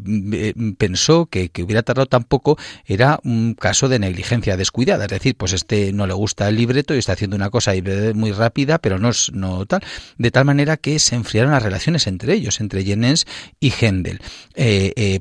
pensó 0.75 1.27
que, 1.27 1.49
que, 1.49 1.63
hubiera 1.63 1.83
tardado 1.83 2.07
tan 2.07 2.25
poco 2.25 2.57
era 2.87 3.19
un 3.25 3.55
caso 3.55 3.89
de 3.89 3.99
negligencia 3.99 4.57
descuidada. 4.57 5.07
Es 5.07 5.11
decir, 5.11 5.35
pues 5.37 5.53
este 5.53 5.93
no 5.93 6.07
le 6.07 6.15
gusta 6.15 6.49
el 6.49 6.57
libreto 6.57 6.95
y 6.95 6.99
está 6.99 7.15
haciendo 7.15 7.37
una 7.37 7.51
cosa 7.51 7.73
muy 8.15 8.33
rápida, 8.33 8.79
pero 8.79 8.99
no, 8.99 9.11
no 9.33 9.67
tal. 9.67 9.83
De 10.19 10.31
tal 10.31 10.45
manera 10.45 10.77
que 10.77 10.99
se 10.99 11.17
enfriaron 11.17 11.53
las 11.53 11.63
relaciones 11.63 12.07
entre 12.07 12.35
ellos, 12.35 12.61
entre 12.61 12.85
Jenens 12.85 13.27
y 13.59 13.71
Händel. 13.71 14.21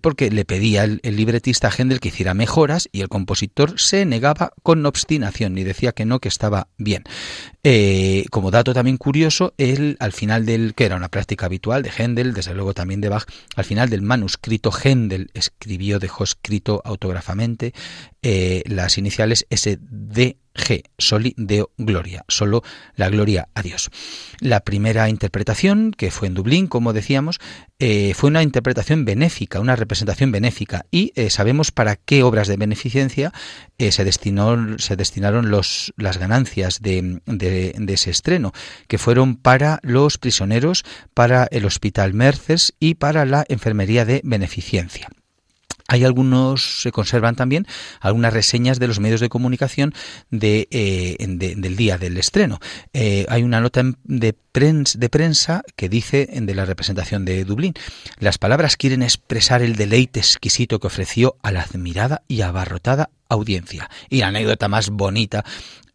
porque 0.02 0.30
le 0.30 0.45
pedía 0.51 0.83
el, 0.83 0.99
libretista 1.03 1.69
a 1.69 1.71
Händel 1.71 2.01
que 2.01 2.09
hiciera 2.09 2.33
mejoras 2.33 2.89
y 2.91 2.99
el 2.99 3.07
compositor 3.07 3.79
se 3.79 4.05
negaba 4.05 4.51
con 4.63 4.85
obstinación 4.85 5.57
y 5.57 5.63
decía 5.63 5.93
que 5.93 6.03
no, 6.03 6.19
que 6.19 6.27
estaba 6.27 6.67
bien. 6.77 7.05
Eh, 7.63 8.25
como 8.31 8.51
dato 8.51 8.73
también 8.73 8.97
curioso, 8.97 9.53
él 9.57 9.95
al 10.01 10.11
final 10.11 10.45
del, 10.45 10.73
que 10.73 10.83
era 10.83 10.97
una 10.97 11.07
práctica 11.07 11.45
habitual 11.45 11.83
de 11.83 11.91
Händel, 11.97 12.33
desde 12.33 12.53
luego 12.53 12.73
también 12.73 12.99
de 12.99 13.07
Bach, 13.07 13.23
al 13.55 13.63
final 13.63 13.89
del 13.89 14.01
manuscrito 14.01 14.73
Händel 14.73 15.29
escribió, 15.33 15.99
dejó 15.99 16.25
escrito 16.25 16.81
autógrafamente 16.83 17.73
eh, 18.21 18.63
las 18.65 18.97
iniciales 18.97 19.47
SD 19.49 20.35
G, 20.53 20.83
soli 20.97 21.33
deo 21.37 21.71
gloria, 21.77 22.25
solo 22.27 22.63
la 22.95 23.09
gloria 23.09 23.47
a 23.53 23.61
Dios. 23.61 23.89
La 24.39 24.61
primera 24.61 25.07
interpretación, 25.09 25.91
que 25.91 26.11
fue 26.11 26.27
en 26.27 26.33
Dublín, 26.33 26.67
como 26.67 26.93
decíamos, 26.93 27.39
eh, 27.79 28.13
fue 28.15 28.29
una 28.29 28.43
interpretación 28.43 29.05
benéfica, 29.05 29.59
una 29.59 29.75
representación 29.75 30.31
benéfica, 30.31 30.85
y 30.91 31.13
eh, 31.15 31.29
sabemos 31.29 31.71
para 31.71 31.95
qué 31.95 32.23
obras 32.23 32.47
de 32.47 32.57
beneficencia 32.57 33.31
eh, 33.77 33.91
se, 33.91 34.03
destinaron 34.03 34.77
las 35.51 36.17
ganancias 36.17 36.81
de, 36.81 37.21
de, 37.25 37.93
ese 37.93 38.11
estreno, 38.11 38.51
que 38.87 38.97
fueron 38.97 39.37
para 39.37 39.79
los 39.83 40.17
prisioneros, 40.17 40.83
para 41.13 41.45
el 41.51 41.65
Hospital 41.65 42.13
Merces 42.13 42.73
y 42.79 42.95
para 42.95 43.25
la 43.25 43.45
Enfermería 43.47 44.05
de 44.05 44.21
Beneficencia. 44.23 45.09
Hay 45.91 46.06
algunos, 46.06 46.82
se 46.82 46.93
conservan 46.93 47.36
también 47.36 47.67
algunas 47.99 48.32
reseñas 48.32 48.80
de 48.80 48.88
los 48.88 49.01
medios 49.01 49.19
de 49.19 49.27
comunicación 49.27 49.93
de, 50.30 50.69
eh, 50.71 51.17
del 51.19 51.75
día 51.75 51.97
del 51.97 52.17
estreno. 52.17 52.60
Eh, 52.93 53.25
hay 53.27 53.43
una 53.43 53.60
nota 53.60 53.84
de 54.06 54.32
prensa, 54.32 54.97
de 54.97 55.10
prensa 55.10 55.63
que 55.75 55.89
dice 55.89 56.30
de 56.32 56.56
la 56.56 56.63
representación 56.63 57.25
de 57.25 57.43
Dublín, 57.43 57.73
las 58.19 58.38
palabras 58.38 58.77
quieren 58.77 59.04
expresar 59.04 59.62
el 59.62 59.75
deleite 59.75 60.21
exquisito 60.21 60.80
que 60.80 60.88
ofreció 60.88 61.36
a 61.43 61.51
la 61.51 61.63
admirada 61.63 62.21
y 62.30 62.39
abarrotada 62.39 63.10
audiencia. 63.27 63.89
Y 64.10 64.19
la 64.19 64.27
anécdota 64.27 64.69
más 64.69 64.91
bonita 64.91 65.43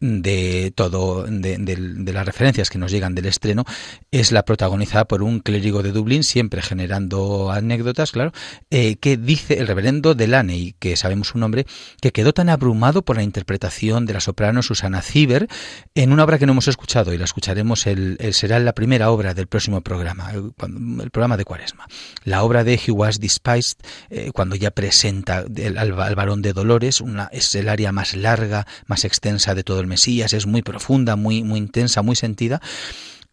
de 0.00 0.72
todo, 0.74 1.24
de, 1.24 2.12
las 2.12 2.26
referencias 2.26 2.70
que 2.70 2.78
nos 2.78 2.90
llegan 2.90 3.14
del 3.14 3.26
estreno, 3.26 3.64
es 4.10 4.32
la 4.32 4.44
protagonizada 4.44 5.06
por 5.06 5.22
un 5.22 5.40
clérigo 5.40 5.82
de 5.82 5.92
Dublín, 5.92 6.22
siempre 6.22 6.62
generando 6.62 7.50
anécdotas, 7.50 8.12
claro, 8.12 8.32
eh, 8.70 8.96
que 8.96 9.16
dice 9.16 9.58
el 9.58 9.66
reverendo 9.66 10.14
Delaney, 10.14 10.74
que 10.78 10.96
sabemos 10.96 11.28
su 11.28 11.38
nombre, 11.38 11.66
que 12.00 12.12
quedó 12.12 12.32
tan 12.32 12.48
abrumado 12.48 13.02
por 13.02 13.16
la 13.16 13.22
interpretación 13.22 14.06
de 14.06 14.14
la 14.14 14.20
soprano 14.20 14.62
Susana 14.62 15.02
Ciber 15.02 15.48
en 15.94 16.12
una 16.12 16.24
obra 16.24 16.38
que 16.38 16.46
no 16.46 16.52
hemos 16.52 16.68
escuchado 16.68 17.12
y 17.12 17.18
la 17.18 17.24
escucharemos, 17.24 17.86
el, 17.86 18.18
será 18.32 18.58
la 18.58 18.74
primera 18.74 19.10
obra 19.10 19.34
del 19.34 19.46
próximo 19.46 19.80
programa, 19.80 20.30
el, 20.32 21.10
programa 21.10 21.36
de 21.36 21.44
Cuaresma. 21.44 21.86
La 22.24 22.42
obra 22.42 22.64
de 22.64 22.80
He 22.84 22.90
Was 22.90 23.20
Despised, 23.20 23.78
eh, 24.10 24.30
cuando 24.32 24.56
ya 24.56 24.70
presenta 24.70 25.38
al, 25.38 25.78
al 25.78 26.14
varón 26.14 26.42
de 26.42 26.52
Dolores, 26.52 27.00
una, 27.00 27.28
es 27.32 27.54
el 27.54 27.68
área 27.68 27.92
más 27.92 28.14
larga, 28.14 28.66
más 28.86 29.04
extensa 29.04 29.54
de 29.54 29.64
todo 29.64 29.80
el 29.80 29.85
Mesías, 29.86 30.32
es 30.32 30.46
muy 30.46 30.62
profunda, 30.62 31.16
muy, 31.16 31.42
muy 31.42 31.58
intensa, 31.58 32.02
muy 32.02 32.16
sentida. 32.16 32.60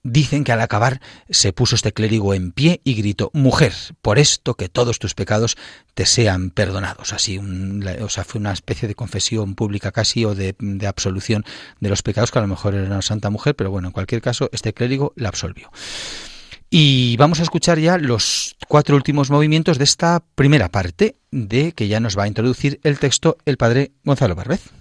Dicen 0.05 0.43
que 0.43 0.51
al 0.51 0.59
acabar 0.59 0.99
se 1.29 1.53
puso 1.53 1.75
este 1.75 1.93
clérigo 1.93 2.33
en 2.33 2.51
pie 2.51 2.81
y 2.83 2.95
gritó, 2.95 3.31
Mujer, 3.33 3.73
por 4.01 4.19
esto 4.19 4.55
que 4.55 4.67
todos 4.67 4.99
tus 4.99 5.13
pecados 5.13 5.55
te 5.93 6.05
sean 6.05 6.49
perdonados. 6.49 7.13
Así, 7.13 7.39
o 7.39 8.09
sea, 8.09 8.25
fue 8.25 8.39
una 8.39 8.51
especie 8.51 8.89
de 8.89 8.95
confesión 8.95 9.55
pública 9.55 9.93
casi 9.93 10.25
o 10.25 10.35
de, 10.35 10.55
de, 10.59 10.87
absolución 10.87 11.45
de 11.79 11.89
los 11.89 12.01
pecados, 12.01 12.31
que 12.31 12.39
a 12.39 12.41
lo 12.41 12.49
mejor 12.49 12.75
era 12.75 12.85
una 12.85 13.01
santa 13.01 13.29
mujer, 13.29 13.55
pero 13.55 13.71
bueno, 13.71 13.87
en 13.87 13.93
cualquier 13.93 14.21
caso, 14.21 14.49
este 14.51 14.73
clérigo 14.73 15.13
la 15.15 15.29
absolvió. 15.29 15.71
Y 16.75 17.15
vamos 17.17 17.39
a 17.39 17.43
escuchar 17.43 17.77
ya 17.77 17.99
los 17.99 18.55
cuatro 18.67 18.95
últimos 18.95 19.29
movimientos 19.29 19.77
de 19.77 19.83
esta 19.83 20.23
primera 20.33 20.69
parte 20.69 21.17
de 21.29 21.71
que 21.71 21.87
ya 21.87 21.99
nos 21.99 22.17
va 22.17 22.23
a 22.23 22.27
introducir 22.27 22.79
el 22.83 22.97
texto 22.97 23.37
el 23.45 23.57
padre 23.57 23.91
Gonzalo 24.03 24.33
Barbez 24.33 24.71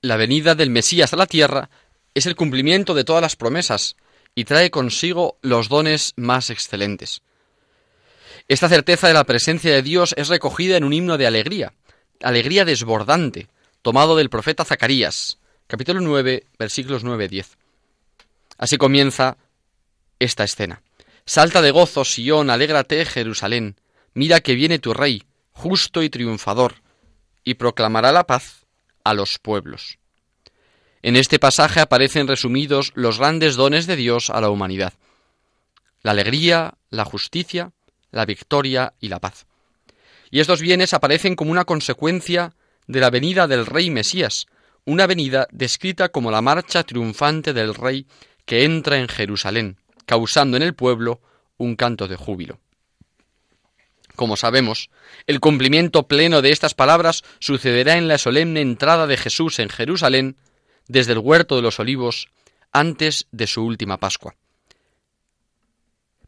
la 0.00 0.16
venida 0.16 0.54
del 0.54 0.70
Mesías 0.70 1.12
a 1.12 1.16
la 1.16 1.26
tierra 1.26 1.70
es 2.14 2.26
el 2.26 2.36
cumplimiento 2.36 2.94
de 2.94 3.04
todas 3.04 3.22
las 3.22 3.36
promesas 3.36 3.96
y 4.34 4.44
trae 4.44 4.70
consigo 4.70 5.38
los 5.42 5.68
dones 5.68 6.12
más 6.16 6.50
excelentes. 6.50 7.22
Esta 8.46 8.68
certeza 8.68 9.08
de 9.08 9.14
la 9.14 9.24
presencia 9.24 9.72
de 9.72 9.82
Dios 9.82 10.14
es 10.16 10.28
recogida 10.28 10.76
en 10.76 10.84
un 10.84 10.92
himno 10.92 11.18
de 11.18 11.26
alegría, 11.26 11.74
alegría 12.22 12.64
desbordante, 12.64 13.48
tomado 13.82 14.16
del 14.16 14.30
profeta 14.30 14.64
Zacarías, 14.64 15.38
capítulo 15.66 16.00
9, 16.00 16.44
versículos 16.58 17.04
9-10. 17.04 17.46
Así 18.56 18.76
comienza 18.76 19.36
esta 20.18 20.44
escena. 20.44 20.82
Salta 21.26 21.60
de 21.60 21.72
gozo, 21.72 22.04
Sión, 22.04 22.50
alégrate, 22.50 23.04
Jerusalén, 23.04 23.76
mira 24.14 24.40
que 24.40 24.54
viene 24.54 24.78
tu 24.78 24.94
rey, 24.94 25.24
justo 25.52 26.02
y 26.02 26.08
triunfador, 26.08 26.76
y 27.44 27.54
proclamará 27.54 28.12
la 28.12 28.24
paz 28.24 28.67
a 29.08 29.14
los 29.14 29.38
pueblos. 29.38 29.98
En 31.00 31.16
este 31.16 31.38
pasaje 31.38 31.80
aparecen 31.80 32.28
resumidos 32.28 32.92
los 32.94 33.18
grandes 33.18 33.56
dones 33.56 33.86
de 33.86 33.96
Dios 33.96 34.28
a 34.30 34.40
la 34.40 34.50
humanidad. 34.50 34.92
La 36.02 36.10
alegría, 36.10 36.74
la 36.90 37.04
justicia, 37.04 37.72
la 38.10 38.26
victoria 38.26 38.92
y 39.00 39.08
la 39.08 39.18
paz. 39.18 39.46
Y 40.30 40.40
estos 40.40 40.60
bienes 40.60 40.92
aparecen 40.92 41.36
como 41.36 41.50
una 41.50 41.64
consecuencia 41.64 42.54
de 42.86 43.00
la 43.00 43.08
venida 43.08 43.46
del 43.46 43.64
rey 43.64 43.90
Mesías, 43.90 44.46
una 44.84 45.06
venida 45.06 45.46
descrita 45.50 46.10
como 46.10 46.30
la 46.30 46.42
marcha 46.42 46.82
triunfante 46.82 47.54
del 47.54 47.74
rey 47.74 48.06
que 48.44 48.64
entra 48.64 48.98
en 48.98 49.08
Jerusalén, 49.08 49.78
causando 50.04 50.56
en 50.56 50.62
el 50.62 50.74
pueblo 50.74 51.20
un 51.56 51.76
canto 51.76 52.08
de 52.08 52.16
júbilo. 52.16 52.60
Como 54.18 54.36
sabemos, 54.36 54.90
el 55.28 55.38
cumplimiento 55.38 56.08
pleno 56.08 56.42
de 56.42 56.50
estas 56.50 56.74
palabras 56.74 57.22
sucederá 57.38 57.98
en 57.98 58.08
la 58.08 58.18
solemne 58.18 58.60
entrada 58.60 59.06
de 59.06 59.16
Jesús 59.16 59.60
en 59.60 59.68
Jerusalén 59.68 60.36
desde 60.88 61.12
el 61.12 61.20
huerto 61.20 61.54
de 61.54 61.62
los 61.62 61.78
olivos 61.78 62.28
antes 62.72 63.28
de 63.30 63.46
su 63.46 63.64
última 63.64 63.98
Pascua. 63.98 64.34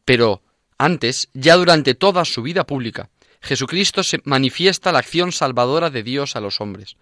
Pero 0.04 0.40
antes, 0.78 1.30
ya 1.34 1.56
durante 1.56 1.96
toda 1.96 2.24
su 2.24 2.42
vida 2.42 2.64
pública, 2.64 3.10
Jesucristo 3.40 4.04
se 4.04 4.20
manifiesta 4.22 4.92
la 4.92 5.00
acción 5.00 5.32
salvadora 5.32 5.90
de 5.90 6.04
Dios 6.04 6.36
a 6.36 6.40
los 6.40 6.60
hombres. 6.60 6.96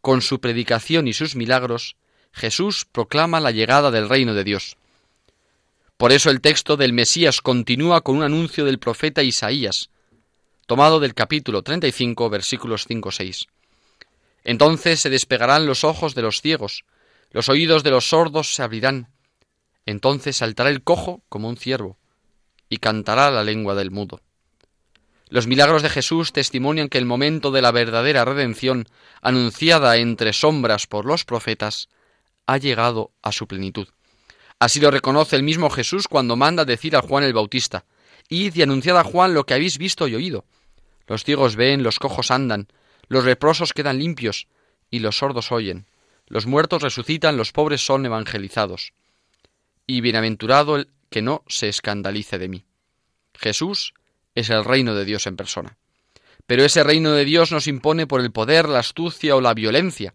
Con 0.00 0.22
su 0.22 0.40
predicación 0.40 1.08
y 1.08 1.14
sus 1.14 1.34
milagros, 1.34 1.96
Jesús 2.30 2.84
proclama 2.84 3.40
la 3.40 3.50
llegada 3.50 3.90
del 3.90 4.08
reino 4.08 4.34
de 4.34 4.44
Dios. 4.44 4.76
Por 5.96 6.12
eso 6.12 6.30
el 6.30 6.40
texto 6.40 6.76
del 6.76 6.92
Mesías 6.92 7.40
continúa 7.40 8.02
con 8.02 8.18
un 8.18 8.22
anuncio 8.22 8.64
del 8.64 8.78
profeta 8.78 9.24
Isaías, 9.24 9.90
tomado 10.68 11.00
del 11.00 11.14
capítulo 11.14 11.62
35, 11.62 12.28
versículos 12.28 12.86
5-6. 12.86 13.46
Entonces 14.44 15.00
se 15.00 15.08
despegarán 15.08 15.64
los 15.64 15.82
ojos 15.82 16.14
de 16.14 16.20
los 16.20 16.42
ciegos, 16.42 16.84
los 17.30 17.48
oídos 17.48 17.82
de 17.84 17.90
los 17.90 18.10
sordos 18.10 18.54
se 18.54 18.62
abrirán. 18.62 19.08
Entonces 19.86 20.36
saltará 20.36 20.68
el 20.68 20.82
cojo 20.82 21.22
como 21.30 21.48
un 21.48 21.56
ciervo, 21.56 21.96
y 22.68 22.76
cantará 22.76 23.30
la 23.30 23.44
lengua 23.44 23.74
del 23.74 23.90
mudo. 23.90 24.20
Los 25.30 25.46
milagros 25.46 25.80
de 25.80 25.88
Jesús 25.88 26.34
testimonian 26.34 26.90
que 26.90 26.98
el 26.98 27.06
momento 27.06 27.50
de 27.50 27.62
la 27.62 27.72
verdadera 27.72 28.26
redención, 28.26 28.88
anunciada 29.22 29.96
entre 29.96 30.34
sombras 30.34 30.86
por 30.86 31.06
los 31.06 31.24
profetas, 31.24 31.88
ha 32.46 32.58
llegado 32.58 33.12
a 33.22 33.32
su 33.32 33.46
plenitud. 33.46 33.88
Así 34.58 34.80
lo 34.80 34.90
reconoce 34.90 35.34
el 35.34 35.42
mismo 35.42 35.70
Jesús 35.70 36.08
cuando 36.08 36.36
manda 36.36 36.66
decir 36.66 36.94
a 36.94 37.00
Juan 37.00 37.24
el 37.24 37.32
Bautista, 37.32 37.86
Id 38.28 38.54
y 38.54 38.60
anunciad 38.60 38.98
a 38.98 39.04
Juan 39.04 39.32
lo 39.32 39.46
que 39.46 39.54
habéis 39.54 39.78
visto 39.78 40.06
y 40.06 40.14
oído. 40.14 40.44
Los 41.08 41.24
ciegos 41.24 41.56
ven, 41.56 41.82
los 41.82 41.98
cojos 41.98 42.30
andan, 42.30 42.68
los 43.08 43.24
leprosos 43.24 43.72
quedan 43.72 43.98
limpios, 43.98 44.46
y 44.90 45.00
los 45.00 45.18
sordos 45.18 45.50
oyen. 45.50 45.86
Los 46.26 46.46
muertos 46.46 46.82
resucitan, 46.82 47.36
los 47.36 47.52
pobres 47.52 47.84
son 47.84 48.04
evangelizados. 48.06 48.92
Y 49.86 50.02
bienaventurado 50.02 50.76
el 50.76 50.90
que 51.10 51.22
no 51.22 51.42
se 51.48 51.68
escandalice 51.68 52.38
de 52.38 52.48
mí. 52.48 52.64
Jesús 53.34 53.94
es 54.34 54.50
el 54.50 54.64
reino 54.64 54.94
de 54.94 55.04
Dios 55.04 55.26
en 55.26 55.36
persona. 55.36 55.78
Pero 56.46 56.64
ese 56.64 56.84
reino 56.84 57.12
de 57.12 57.24
Dios 57.24 57.50
no 57.52 57.60
se 57.60 57.70
impone 57.70 58.06
por 58.06 58.20
el 58.20 58.30
poder, 58.30 58.68
la 58.68 58.80
astucia 58.80 59.36
o 59.36 59.40
la 59.40 59.54
violencia, 59.54 60.14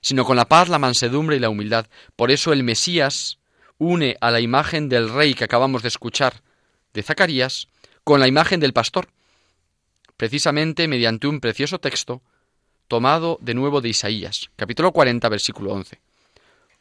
sino 0.00 0.24
con 0.24 0.36
la 0.36 0.48
paz, 0.48 0.68
la 0.68 0.78
mansedumbre 0.78 1.36
y 1.36 1.40
la 1.40 1.50
humildad. 1.50 1.86
Por 2.16 2.30
eso 2.30 2.52
el 2.52 2.62
Mesías 2.62 3.38
une 3.78 4.16
a 4.20 4.30
la 4.30 4.40
imagen 4.40 4.88
del 4.88 5.10
rey 5.10 5.34
que 5.34 5.44
acabamos 5.44 5.82
de 5.82 5.88
escuchar 5.88 6.42
de 6.92 7.02
Zacarías 7.02 7.68
con 8.04 8.20
la 8.20 8.28
imagen 8.28 8.60
del 8.60 8.72
pastor, 8.72 9.08
precisamente 10.16 10.88
mediante 10.88 11.26
un 11.26 11.40
precioso 11.40 11.78
texto 11.78 12.22
tomado 12.88 13.38
de 13.40 13.54
nuevo 13.54 13.80
de 13.80 13.88
Isaías, 13.88 14.50
capítulo 14.56 14.92
40, 14.92 15.28
versículo 15.28 15.72
11. 15.72 16.00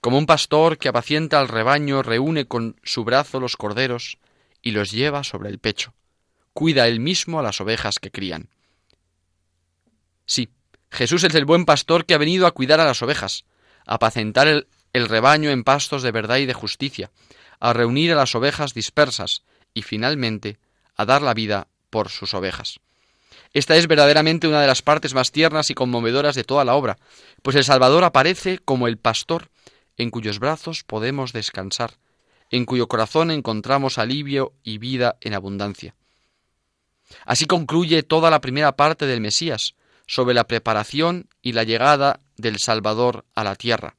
Como 0.02 0.18
un 0.18 0.26
pastor 0.26 0.78
que 0.78 0.90
apacienta 0.90 1.40
al 1.40 1.48
rebaño 1.48 2.04
reúne 2.04 2.46
con 2.46 2.76
su 2.84 3.04
brazo 3.04 3.40
los 3.40 3.56
corderos 3.56 4.18
y 4.62 4.72
los 4.72 4.92
lleva 4.92 5.24
sobre 5.24 5.50
el 5.50 5.60
pecho. 5.60 5.94
Cuida 6.54 6.88
él 6.88 7.00
mismo 7.00 7.40
a 7.40 7.44
las 7.44 7.62
ovejas 7.62 8.00
que 8.00 8.12
crían. 8.12 8.50
Sí, 10.26 10.50
Jesús 10.92 11.24
es 11.24 11.34
el 11.36 11.46
buen 11.46 11.66
pastor 11.66 12.06
que 12.06 12.14
ha 12.14 12.20
venido 12.20 12.46
a 12.46 12.52
cuidar 12.52 12.80
a 12.80 12.86
las 12.86 13.02
ovejas, 13.02 13.46
a 13.86 13.96
apacentar 13.96 14.48
el, 14.48 14.68
el 14.92 15.10
rebaño 15.10 15.50
en 15.50 15.64
pastos 15.64 16.04
de 16.04 16.12
verdad 16.12 16.38
y 16.38 16.46
de 16.46 16.54
justicia, 16.54 17.12
a 17.60 17.74
reunir 17.74 18.12
a 18.12 18.16
las 18.16 18.36
ovejas 18.36 18.74
dispersas 18.74 19.44
y 19.74 19.82
finalmente 19.82 20.60
a 20.96 21.06
dar 21.06 21.22
la 21.22 21.34
vida 21.34 21.68
por 21.90 22.10
sus 22.10 22.34
ovejas. 22.34 22.80
Esta 23.54 23.76
es 23.76 23.88
verdaderamente 23.88 24.48
una 24.48 24.62
de 24.62 24.68
las 24.68 24.82
partes 24.82 25.14
más 25.14 25.32
tiernas 25.32 25.70
y 25.70 25.76
conmovedoras 25.76 26.36
de 26.36 26.44
toda 26.44 26.66
la 26.66 26.76
obra, 26.76 26.98
pues 27.44 27.56
el 27.56 27.64
Salvador 27.64 28.04
aparece 28.04 28.58
como 28.58 28.88
el 28.88 28.98
pastor 28.98 29.50
en 29.96 30.10
cuyos 30.10 30.40
brazos 30.40 30.84
podemos 30.84 31.34
descansar, 31.34 31.94
en 32.50 32.66
cuyo 32.66 32.88
corazón 32.88 33.30
encontramos 33.30 34.00
alivio 34.00 34.54
y 34.64 34.80
vida 34.80 35.18
en 35.22 35.36
abundancia. 35.36 35.96
Así 37.26 37.46
concluye 37.46 38.02
toda 38.02 38.32
la 38.32 38.42
primera 38.42 38.76
parte 38.76 39.06
del 39.06 39.22
Mesías, 39.22 39.76
sobre 40.08 40.34
la 40.34 40.46
preparación 40.46 41.30
y 41.42 41.54
la 41.54 41.64
llegada 41.64 42.20
del 42.38 42.60
Salvador 42.60 43.26
a 43.36 43.44
la 43.44 43.56
tierra, 43.56 43.96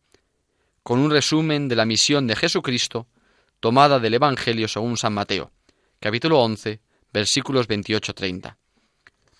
con 0.83 0.99
un 0.99 1.11
resumen 1.11 1.69
de 1.69 1.77
la 1.77 1.87
misión 1.87 2.27
de 2.27 2.37
Jesucristo 2.37 3.07
tomada 3.61 3.99
del 3.99 4.15
Evangelio 4.15 4.69
según 4.69 4.97
San 4.97 5.15
Mateo, 5.15 5.51
capítulo 6.01 6.41
11, 6.41 6.81
versículos 7.13 7.69
28-30. 7.69 8.57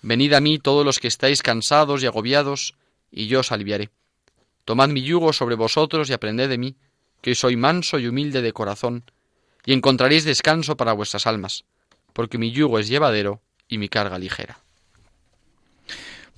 Venid 0.05 0.35
a 0.35 0.41
mí 0.43 0.59
todos 0.59 0.85
los 0.85 0.99
que 0.99 1.09
estáis 1.09 1.41
cansados 1.41 2.03
y 2.03 2.07
agobiados, 2.07 2.75
y 3.11 3.27
yo 3.27 3.41
os 3.41 3.53
aliviaré. 3.53 3.89
Tomad 4.67 4.91
mi 4.91 5.01
yugo 5.01 5.33
sobre 5.33 5.55
vosotros 5.55 6.11
y 6.11 6.13
aprended 6.13 6.51
de 6.51 6.59
mí, 6.59 6.77
que 7.23 7.35
soy 7.35 7.57
manso 7.57 7.99
y 7.99 8.07
humilde 8.07 8.43
de 8.43 8.53
corazón, 8.53 9.11
y 9.65 9.73
encontraréis 9.73 10.25
descanso 10.25 10.77
para 10.77 10.93
vuestras 10.93 11.27
almas, 11.27 11.65
porque 12.13 12.37
mi 12.37 12.51
yugo 12.51 12.79
es 12.79 12.87
llevadero 12.87 13.41
y 13.67 13.79
mi 13.79 13.89
carga 13.89 14.19
ligera. 14.19 14.59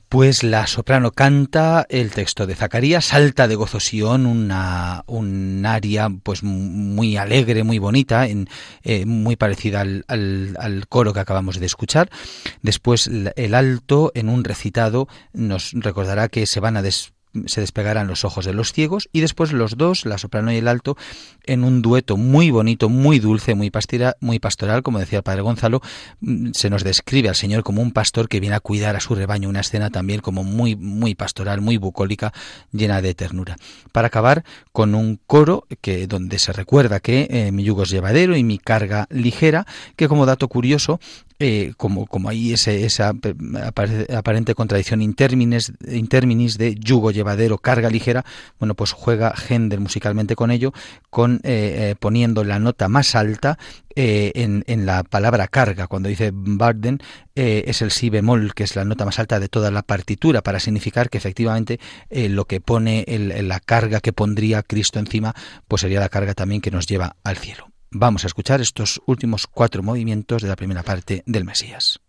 Pues 0.09 0.45
la 0.45 0.69
soprano 0.69 1.11
canta 1.11 1.85
el 1.89 2.13
texto 2.13 2.47
de 2.47 2.55
Zacarías, 2.55 3.07
salta 3.07 3.49
de 3.49 3.57
gozo 3.57 3.81
Sion, 3.81 4.25
una, 4.25 5.03
un 5.07 5.67
aria 5.67 6.09
pues 6.23 6.45
muy 6.45 7.17
alegre, 7.17 7.65
muy 7.65 7.79
bonita, 7.79 8.29
en, 8.29 8.49
eh, 8.85 9.05
muy 9.05 9.35
parecida 9.35 9.81
al, 9.81 10.05
al, 10.07 10.87
coro 10.89 11.13
que 11.13 11.21
acabamos 11.21 11.59
de 11.59 11.67
escuchar. 11.67 12.09
Después 12.63 13.09
el 13.09 13.55
alto 13.55 14.13
en 14.15 14.29
un 14.29 14.45
recitado 14.45 15.09
nos 15.33 15.73
recordará 15.73 16.29
que 16.29 16.47
se 16.47 16.61
van 16.61 16.77
a 16.77 16.83
des 16.83 17.16
se 17.47 17.61
despegarán 17.61 18.07
los 18.07 18.25
ojos 18.25 18.45
de 18.45 18.53
los 18.53 18.73
ciegos 18.73 19.09
y 19.13 19.21
después 19.21 19.53
los 19.53 19.77
dos, 19.77 20.07
la 20.07 20.19
soprano 20.19 20.53
y 20.53 20.57
el 20.57 20.69
alto, 20.69 20.97
en 21.45 21.65
un 21.65 21.83
dueto 21.83 22.17
muy 22.17 22.51
bonito, 22.51 22.89
muy 22.89 23.19
dulce, 23.19 23.55
muy, 23.55 23.71
muy 24.21 24.39
pastoral, 24.39 24.83
como 24.83 24.99
decía 24.99 25.19
el 25.19 25.23
padre 25.23 25.43
Gonzalo, 25.43 25.81
mm, 26.21 26.51
se 26.53 26.71
nos 26.71 26.85
describe 26.85 27.29
al 27.29 27.35
Señor 27.35 27.63
como 27.63 27.83
un 27.83 27.93
pastor 27.93 28.29
que 28.29 28.41
viene 28.41 28.57
a 28.57 28.61
cuidar 28.61 28.97
a 28.97 29.01
su 29.01 29.15
rebaño, 29.15 29.49
una 29.49 29.61
escena 29.61 29.91
también 29.91 30.21
como 30.21 30.45
muy, 30.45 30.77
muy 30.77 31.15
pastoral, 31.15 31.61
muy 31.61 31.77
bucólica, 31.77 32.33
llena 32.73 33.03
de 33.03 33.15
ternura. 33.15 33.57
Para 33.93 34.09
acabar 34.09 34.45
con 34.73 34.95
un 34.95 35.19
coro 35.27 35.67
que 35.81 36.07
donde 36.07 36.39
se 36.39 36.53
recuerda 36.53 37.01
que 37.01 37.29
eh, 37.31 37.53
mi 37.53 37.65
yugo 37.65 37.85
es 37.85 37.91
llevadero 37.91 38.37
y 38.37 38.45
mi 38.45 38.59
carga 38.59 39.07
ligera, 39.11 39.67
que 39.97 40.09
como 40.09 40.27
dato 40.27 40.49
curioso 40.49 41.01
eh, 41.39 41.75
como, 41.77 42.07
como 42.07 42.31
hay 42.31 42.55
esa 42.55 43.13
aparente 44.15 44.55
contradicción 44.55 45.03
interminis, 45.03 45.71
interminis 45.87 46.57
de 46.57 46.75
yugo 46.77 47.11
llevadero, 47.11 47.26
carga 47.61 47.91
ligera, 47.91 48.25
bueno, 48.59 48.75
pues 48.75 48.93
juega 48.93 49.35
Händel 49.35 49.81
musicalmente 49.81 50.37
con 50.37 50.51
ello, 50.51 50.73
con 51.11 51.37
eh, 51.37 51.91
eh, 51.91 51.95
poniendo 51.99 52.45
la 52.45 52.59
nota 52.59 52.89
más 52.89 53.15
alta 53.15 53.59
en, 53.99 54.63
en, 54.67 54.85
la 54.85 55.05
palabra 55.05 55.49
carga. 55.49 55.87
Cuando 55.87 56.11
dice 56.11 56.31
Barden, 56.35 56.99
es 57.35 57.81
el 57.81 57.91
si 57.91 58.11
bemol, 58.11 58.53
que 58.53 58.65
es 58.65 58.77
la 58.77 58.85
nota 58.85 59.07
más 59.07 59.19
alta 59.19 59.41
de 59.41 59.49
toda 59.49 59.71
la 59.71 59.83
partitura, 59.83 60.43
para 60.43 60.61
significar 60.61 61.09
que 61.09 61.17
efectivamente 61.17 61.81
lo 62.11 62.45
que 62.45 62.61
pone 62.61 63.07
la 63.43 63.59
carga 63.59 64.01
que 64.01 64.13
pondría 64.13 64.63
Cristo 64.63 64.99
encima, 64.99 65.35
pues 65.67 65.81
sería 65.81 65.99
la 65.99 66.11
carga 66.11 66.35
también 66.35 66.61
que 66.61 66.71
nos 66.71 66.87
lleva 66.87 67.17
al 67.25 67.39
cielo. 67.39 67.71
Vamos 67.91 68.25
a 68.25 68.27
escuchar 68.27 68.61
estos 68.61 69.01
últimos 69.07 69.47
cuatro 69.47 69.83
movimientos 69.83 70.43
de 70.43 70.49
la 70.49 70.57
primera 70.57 70.83
parte 70.83 71.23
del 71.25 71.47
Mesías. 71.47 72.01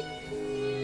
Thank 0.00 0.32
you. 0.32 0.77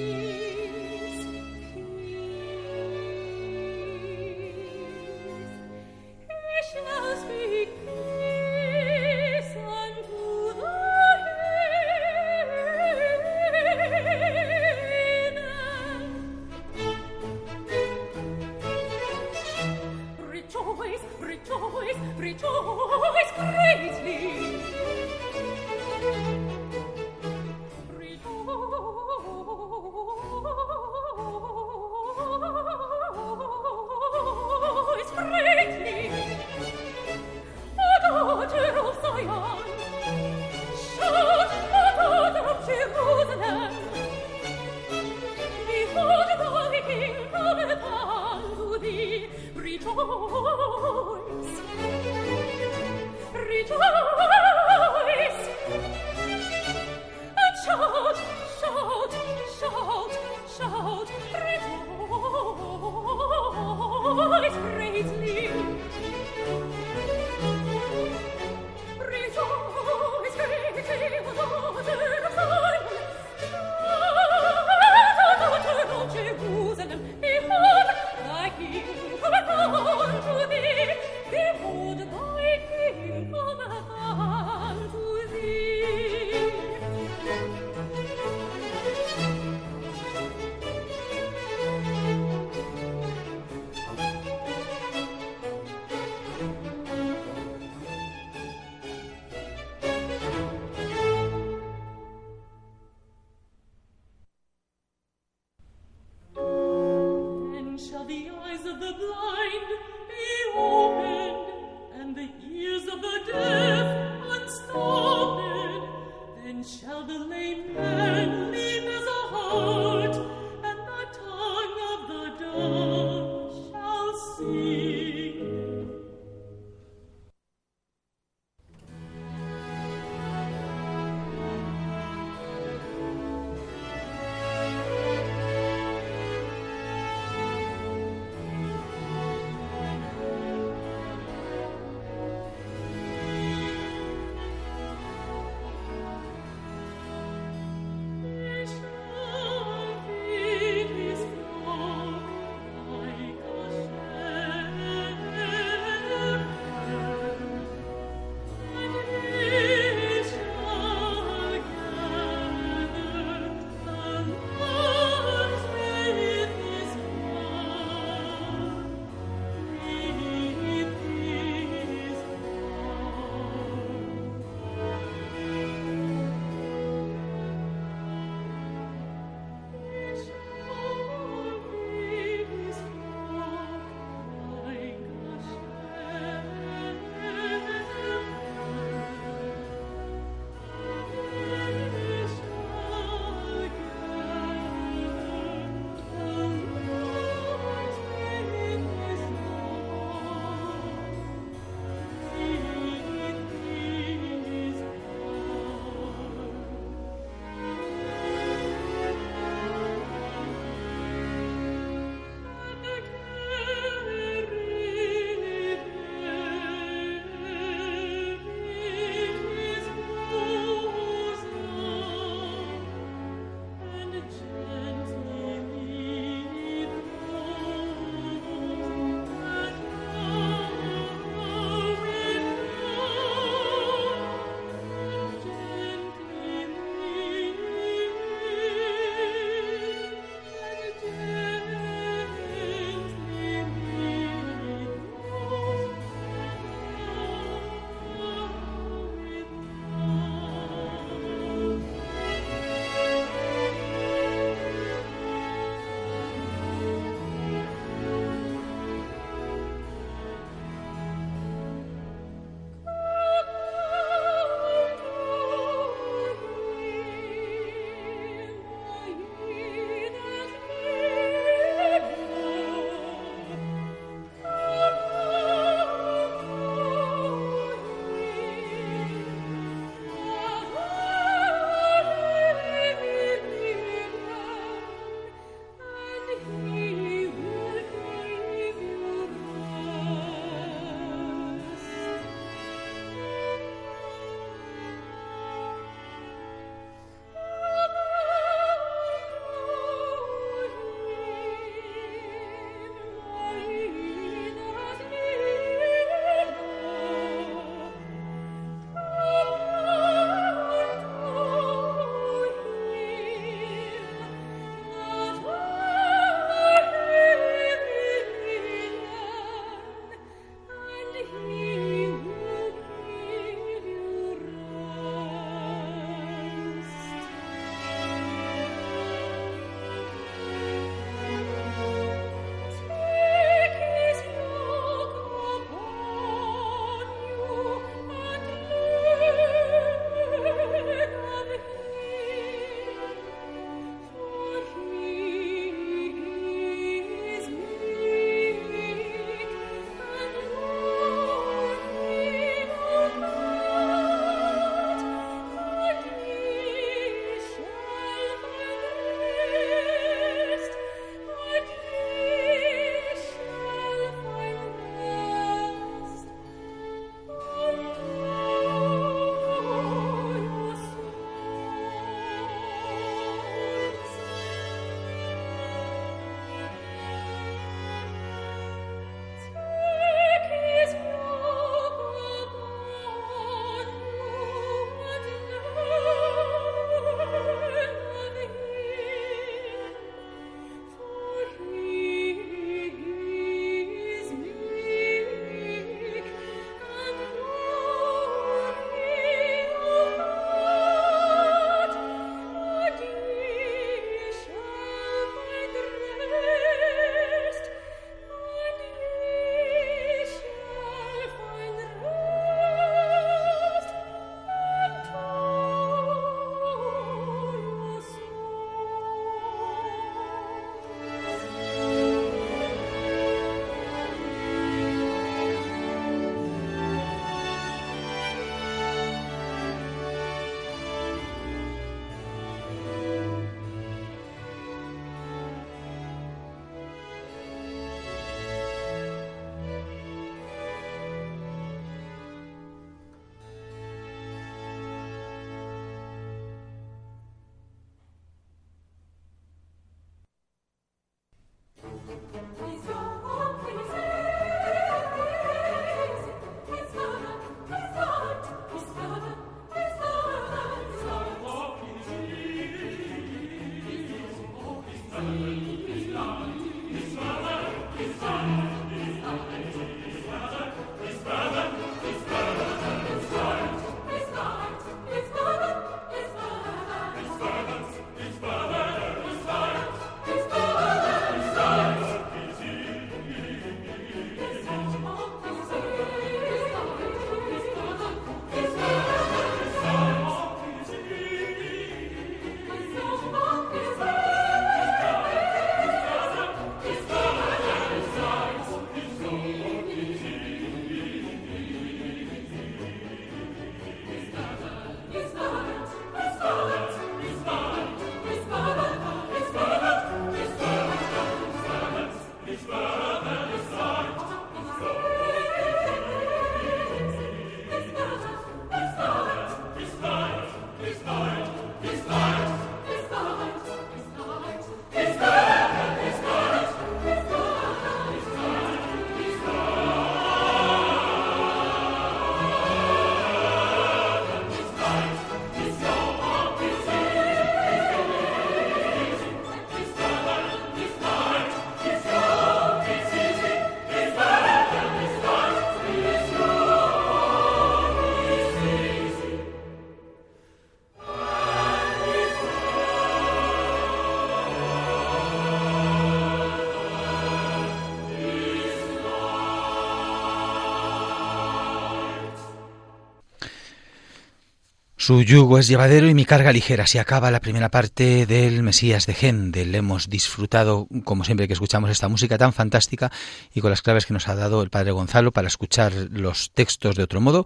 Su 565.06 565.20
yugo 565.20 565.58
es 565.58 565.68
llevadero 565.68 566.08
y 566.08 566.14
mi 566.14 566.24
carga 566.24 566.50
ligera. 566.50 566.86
Se 566.86 566.98
acaba 566.98 567.30
la 567.30 567.42
primera 567.42 567.70
parte 567.70 568.24
del 568.24 568.62
Mesías 568.62 569.04
de 569.04 569.12
Händel. 569.12 569.74
Hemos 569.74 570.08
disfrutado, 570.08 570.88
como 571.04 571.24
siempre 571.24 571.46
que 571.46 571.52
escuchamos 571.52 571.90
esta 571.90 572.08
música 572.08 572.38
tan 572.38 572.54
fantástica 572.54 573.12
y 573.52 573.60
con 573.60 573.68
las 573.68 573.82
claves 573.82 574.06
que 574.06 574.14
nos 574.14 574.28
ha 574.28 574.34
dado 574.34 574.62
el 574.62 574.70
Padre 574.70 574.92
Gonzalo 574.92 575.30
para 575.30 575.46
escuchar 575.46 575.92
los 576.10 576.52
textos 576.54 576.96
de 576.96 577.02
otro 577.02 577.20
modo, 577.20 577.44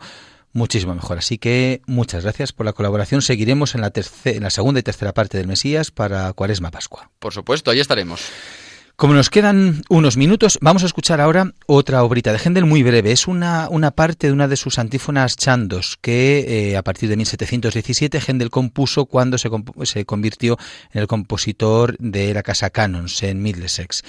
muchísimo 0.53 0.95
mejor. 0.95 1.19
Así 1.19 1.39
que 1.39 1.83
muchas 1.87 2.23
gracias 2.23 2.53
por 2.53 2.65
la 2.65 2.75
colaboración. 2.75 3.23
Seguiremos 3.23 3.75
en 3.75 3.81
la, 3.81 3.93
en 4.25 4.43
la 4.45 4.51
segunda 4.51 4.79
y 4.79 4.85
tercera 4.85 5.13
parte 5.13 5.37
del 5.37 5.49
Mesías 5.49 5.91
para 5.91 6.33
Cuaresma 6.35 6.71
Pascua. 6.71 7.11
Por 7.19 7.35
supuesto, 7.35 7.73
ahí 7.73 7.81
estaremos. 7.81 8.21
Como 8.99 9.15
nos 9.15 9.31
quedan 9.31 9.85
unos 9.89 10.17
minutos, 10.17 10.59
vamos 10.61 10.83
a 10.83 10.87
escuchar 10.87 11.21
ahora 11.21 11.53
otra 11.67 12.03
obrita 12.03 12.33
de 12.33 12.41
Händel 12.41 12.65
muy 12.65 12.83
breve. 12.83 13.13
Es 13.13 13.29
una, 13.29 13.69
una 13.71 13.93
parte 13.93 14.27
de 14.27 14.33
una 14.33 14.49
de 14.49 14.57
sus 14.57 14.81
antífonas 14.81 15.37
chandos 15.37 15.97
que 16.03 16.73
eh, 16.73 16.77
a 16.77 16.83
partir 16.83 17.09
de 17.09 17.17
1717 17.17 18.19
Händel 18.19 18.51
compuso 18.51 19.07
cuando 19.07 19.39
se, 19.39 19.51
se, 19.85 20.05
convirtió 20.05 20.59
en 20.93 21.03
el 21.03 21.07
compositor 21.07 21.97
de 21.99 22.35
la 22.35 22.43
casa 22.43 22.71
Canons 22.71 23.23
en 23.23 23.41
Middlesex 23.41 24.03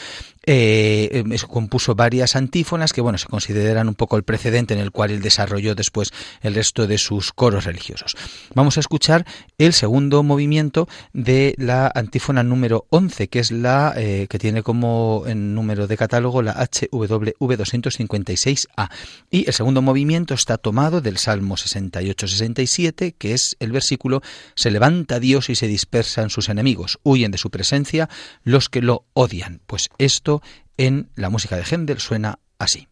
eh, 0.52 1.24
compuso 1.48 1.94
varias 1.94 2.36
antífonas 2.36 2.92
que 2.92 3.02
bueno 3.02 3.20
se 3.20 3.28
consideran 3.28 3.88
un 3.88 3.94
poco 3.94 4.18
el 4.18 4.24
precedente 4.24 4.74
en 4.74 4.80
el 4.80 4.90
cual 4.90 5.12
él 5.12 5.22
desarrolló 5.22 5.76
después 5.76 6.12
el 6.42 6.56
resto 6.56 6.88
de 6.88 6.98
sus 6.98 7.32
coros 7.32 7.66
religiosos. 7.66 8.16
Vamos 8.56 8.78
a 8.78 8.80
escuchar 8.80 9.28
el 9.60 9.74
segundo 9.74 10.24
movimiento 10.24 10.88
de 11.14 11.54
la 11.60 11.92
antífona 11.94 12.42
número 12.42 12.88
11, 12.90 13.28
que 13.28 13.38
es 13.38 13.52
la 13.52 13.94
eh, 13.96 14.26
que 14.28 14.40
tiene 14.40 14.64
como 14.64 15.24
número 15.36 15.86
de 15.86 15.98
catálogo 15.98 16.42
la 16.42 16.54
HWV 16.54 17.36
256A. 17.38 18.90
Y 19.30 19.46
el 19.46 19.54
segundo 19.54 19.84
movimiento 19.84 20.34
está 20.34 20.58
tomado 20.58 21.02
del 21.02 21.20
Salmo 21.20 21.58
68-67, 21.58 23.14
que 23.16 23.34
es 23.36 23.56
el 23.60 23.72
versículo 23.72 24.24
Se 24.56 24.72
levanta 24.72 25.20
Dios 25.20 25.52
y 25.52 25.56
se 25.56 25.68
dispersan 25.68 26.32
sus 26.32 26.50
enemigos, 26.50 26.98
huyen 27.04 27.30
de 27.30 27.38
su 27.38 27.52
presencia 27.52 28.10
los 28.44 28.68
que 28.70 28.82
lo 28.82 29.06
odian. 29.14 29.62
Pues 29.68 29.90
esto 30.00 30.39
en 30.78 31.10
la 31.16 31.30
música 31.30 31.56
de 31.56 31.64
Händel 31.64 32.00
suena 32.00 32.40
así. 32.58 32.88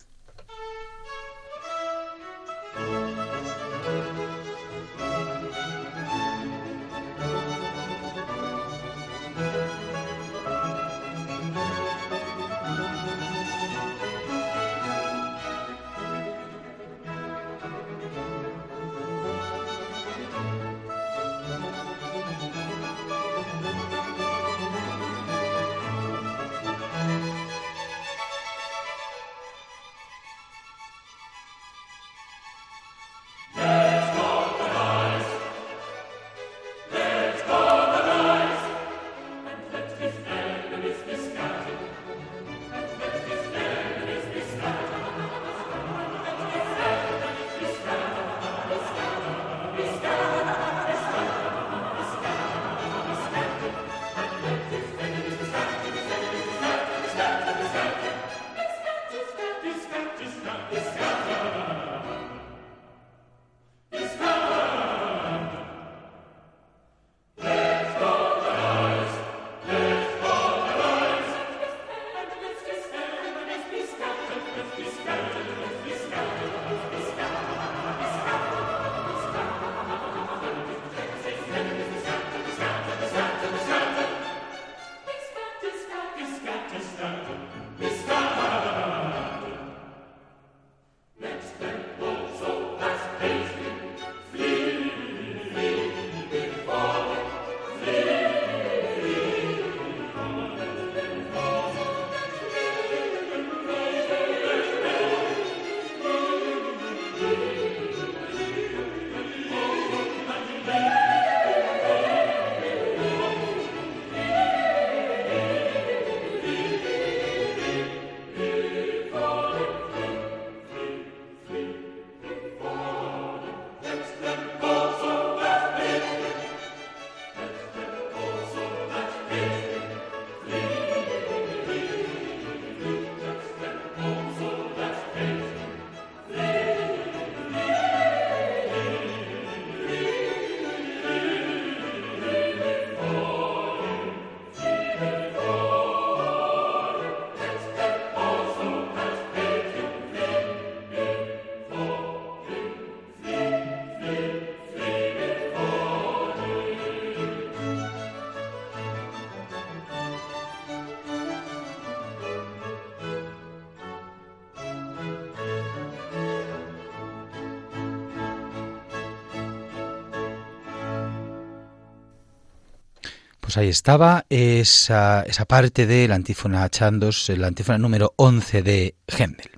Pues 173.47 173.55
ahí 173.55 173.69
estaba 173.69 174.25
esa, 174.29 175.21
esa 175.21 175.45
parte 175.45 175.87
de 175.87 176.05
la 176.09 176.15
antífona 176.15 176.67
Chandos, 176.67 177.29
la 177.29 177.47
antífona 177.47 177.77
número 177.77 178.13
11 178.17 178.61
de 178.61 178.95
Händel. 179.07 179.51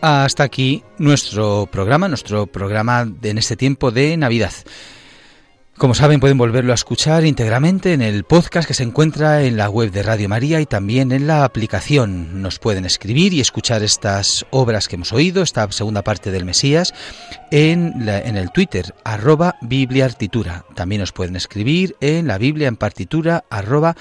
Hasta 0.00 0.42
aquí 0.42 0.82
nuestro 0.98 1.68
programa, 1.70 2.08
nuestro 2.08 2.48
programa 2.48 3.04
de, 3.04 3.30
en 3.30 3.38
este 3.38 3.56
tiempo 3.56 3.92
de 3.92 4.16
Navidad. 4.16 4.52
Como 5.80 5.94
saben, 5.94 6.20
pueden 6.20 6.36
volverlo 6.36 6.72
a 6.72 6.74
escuchar 6.74 7.24
íntegramente 7.24 7.94
en 7.94 8.02
el 8.02 8.24
podcast 8.24 8.68
que 8.68 8.74
se 8.74 8.82
encuentra 8.82 9.44
en 9.44 9.56
la 9.56 9.70
web 9.70 9.90
de 9.90 10.02
Radio 10.02 10.28
María 10.28 10.60
y 10.60 10.66
también 10.66 11.10
en 11.10 11.26
la 11.26 11.42
aplicación. 11.42 12.42
Nos 12.42 12.58
pueden 12.58 12.84
escribir 12.84 13.32
y 13.32 13.40
escuchar 13.40 13.82
estas 13.82 14.44
obras 14.50 14.88
que 14.88 14.96
hemos 14.96 15.14
oído, 15.14 15.42
esta 15.42 15.72
segunda 15.72 16.02
parte 16.02 16.30
del 16.30 16.44
Mesías, 16.44 16.92
en, 17.50 18.06
el 18.06 18.50
Twitter, 18.50 18.94
arroba 19.04 19.56
Biblia 19.62 20.04
Artitura. 20.04 20.66
También 20.74 21.00
nos 21.00 21.12
pueden 21.12 21.34
escribir 21.34 21.96
en 22.02 22.26
la 22.26 22.36
Biblia 22.36 22.68
en 22.68 22.76
partitura, 22.76 23.44
arroba 23.48 23.96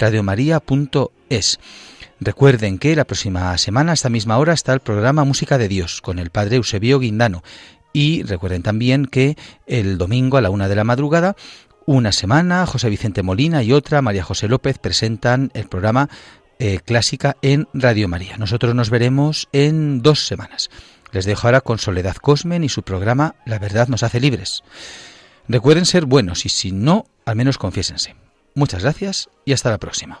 radiomaria.es. 0.00 1.60
Recuerden 2.18 2.78
que 2.80 2.96
la 2.96 3.04
próxima 3.04 3.56
semana, 3.56 3.92
a 3.92 3.94
esta 3.94 4.10
misma 4.10 4.36
hora, 4.36 4.52
está 4.52 4.72
el 4.72 4.80
programa 4.80 5.22
Música 5.22 5.58
de 5.58 5.68
Dios 5.68 6.00
con 6.00 6.18
el 6.18 6.30
padre 6.30 6.56
Eusebio 6.56 6.98
Guindano 6.98 7.44
y 7.92 8.22
recuerden 8.22 8.62
también 8.62 9.06
que 9.06 9.36
el 9.66 9.98
domingo 9.98 10.36
a 10.36 10.40
la 10.40 10.50
una 10.50 10.68
de 10.68 10.76
la 10.76 10.84
madrugada, 10.84 11.36
una 11.86 12.12
semana, 12.12 12.66
José 12.66 12.88
Vicente 12.88 13.22
Molina 13.22 13.62
y 13.62 13.72
otra, 13.72 14.02
María 14.02 14.22
José 14.22 14.48
López, 14.48 14.78
presentan 14.78 15.50
el 15.54 15.66
programa 15.66 16.08
eh, 16.58 16.80
Clásica 16.84 17.36
en 17.42 17.68
Radio 17.72 18.06
María. 18.06 18.36
Nosotros 18.36 18.74
nos 18.74 18.90
veremos 18.90 19.48
en 19.52 20.02
dos 20.02 20.26
semanas. 20.26 20.70
Les 21.10 21.24
dejo 21.24 21.48
ahora 21.48 21.62
con 21.62 21.78
Soledad 21.78 22.16
Cosmen 22.16 22.62
y 22.62 22.68
su 22.68 22.82
programa 22.82 23.34
La 23.44 23.58
verdad 23.58 23.88
nos 23.88 24.02
hace 24.02 24.20
libres. 24.20 24.62
Recuerden 25.48 25.86
ser 25.86 26.04
buenos 26.04 26.46
y 26.46 26.48
si 26.48 26.70
no, 26.70 27.06
al 27.24 27.36
menos 27.36 27.58
confiésense. 27.58 28.14
Muchas 28.54 28.82
gracias 28.82 29.28
y 29.44 29.52
hasta 29.52 29.70
la 29.70 29.78
próxima. 29.78 30.20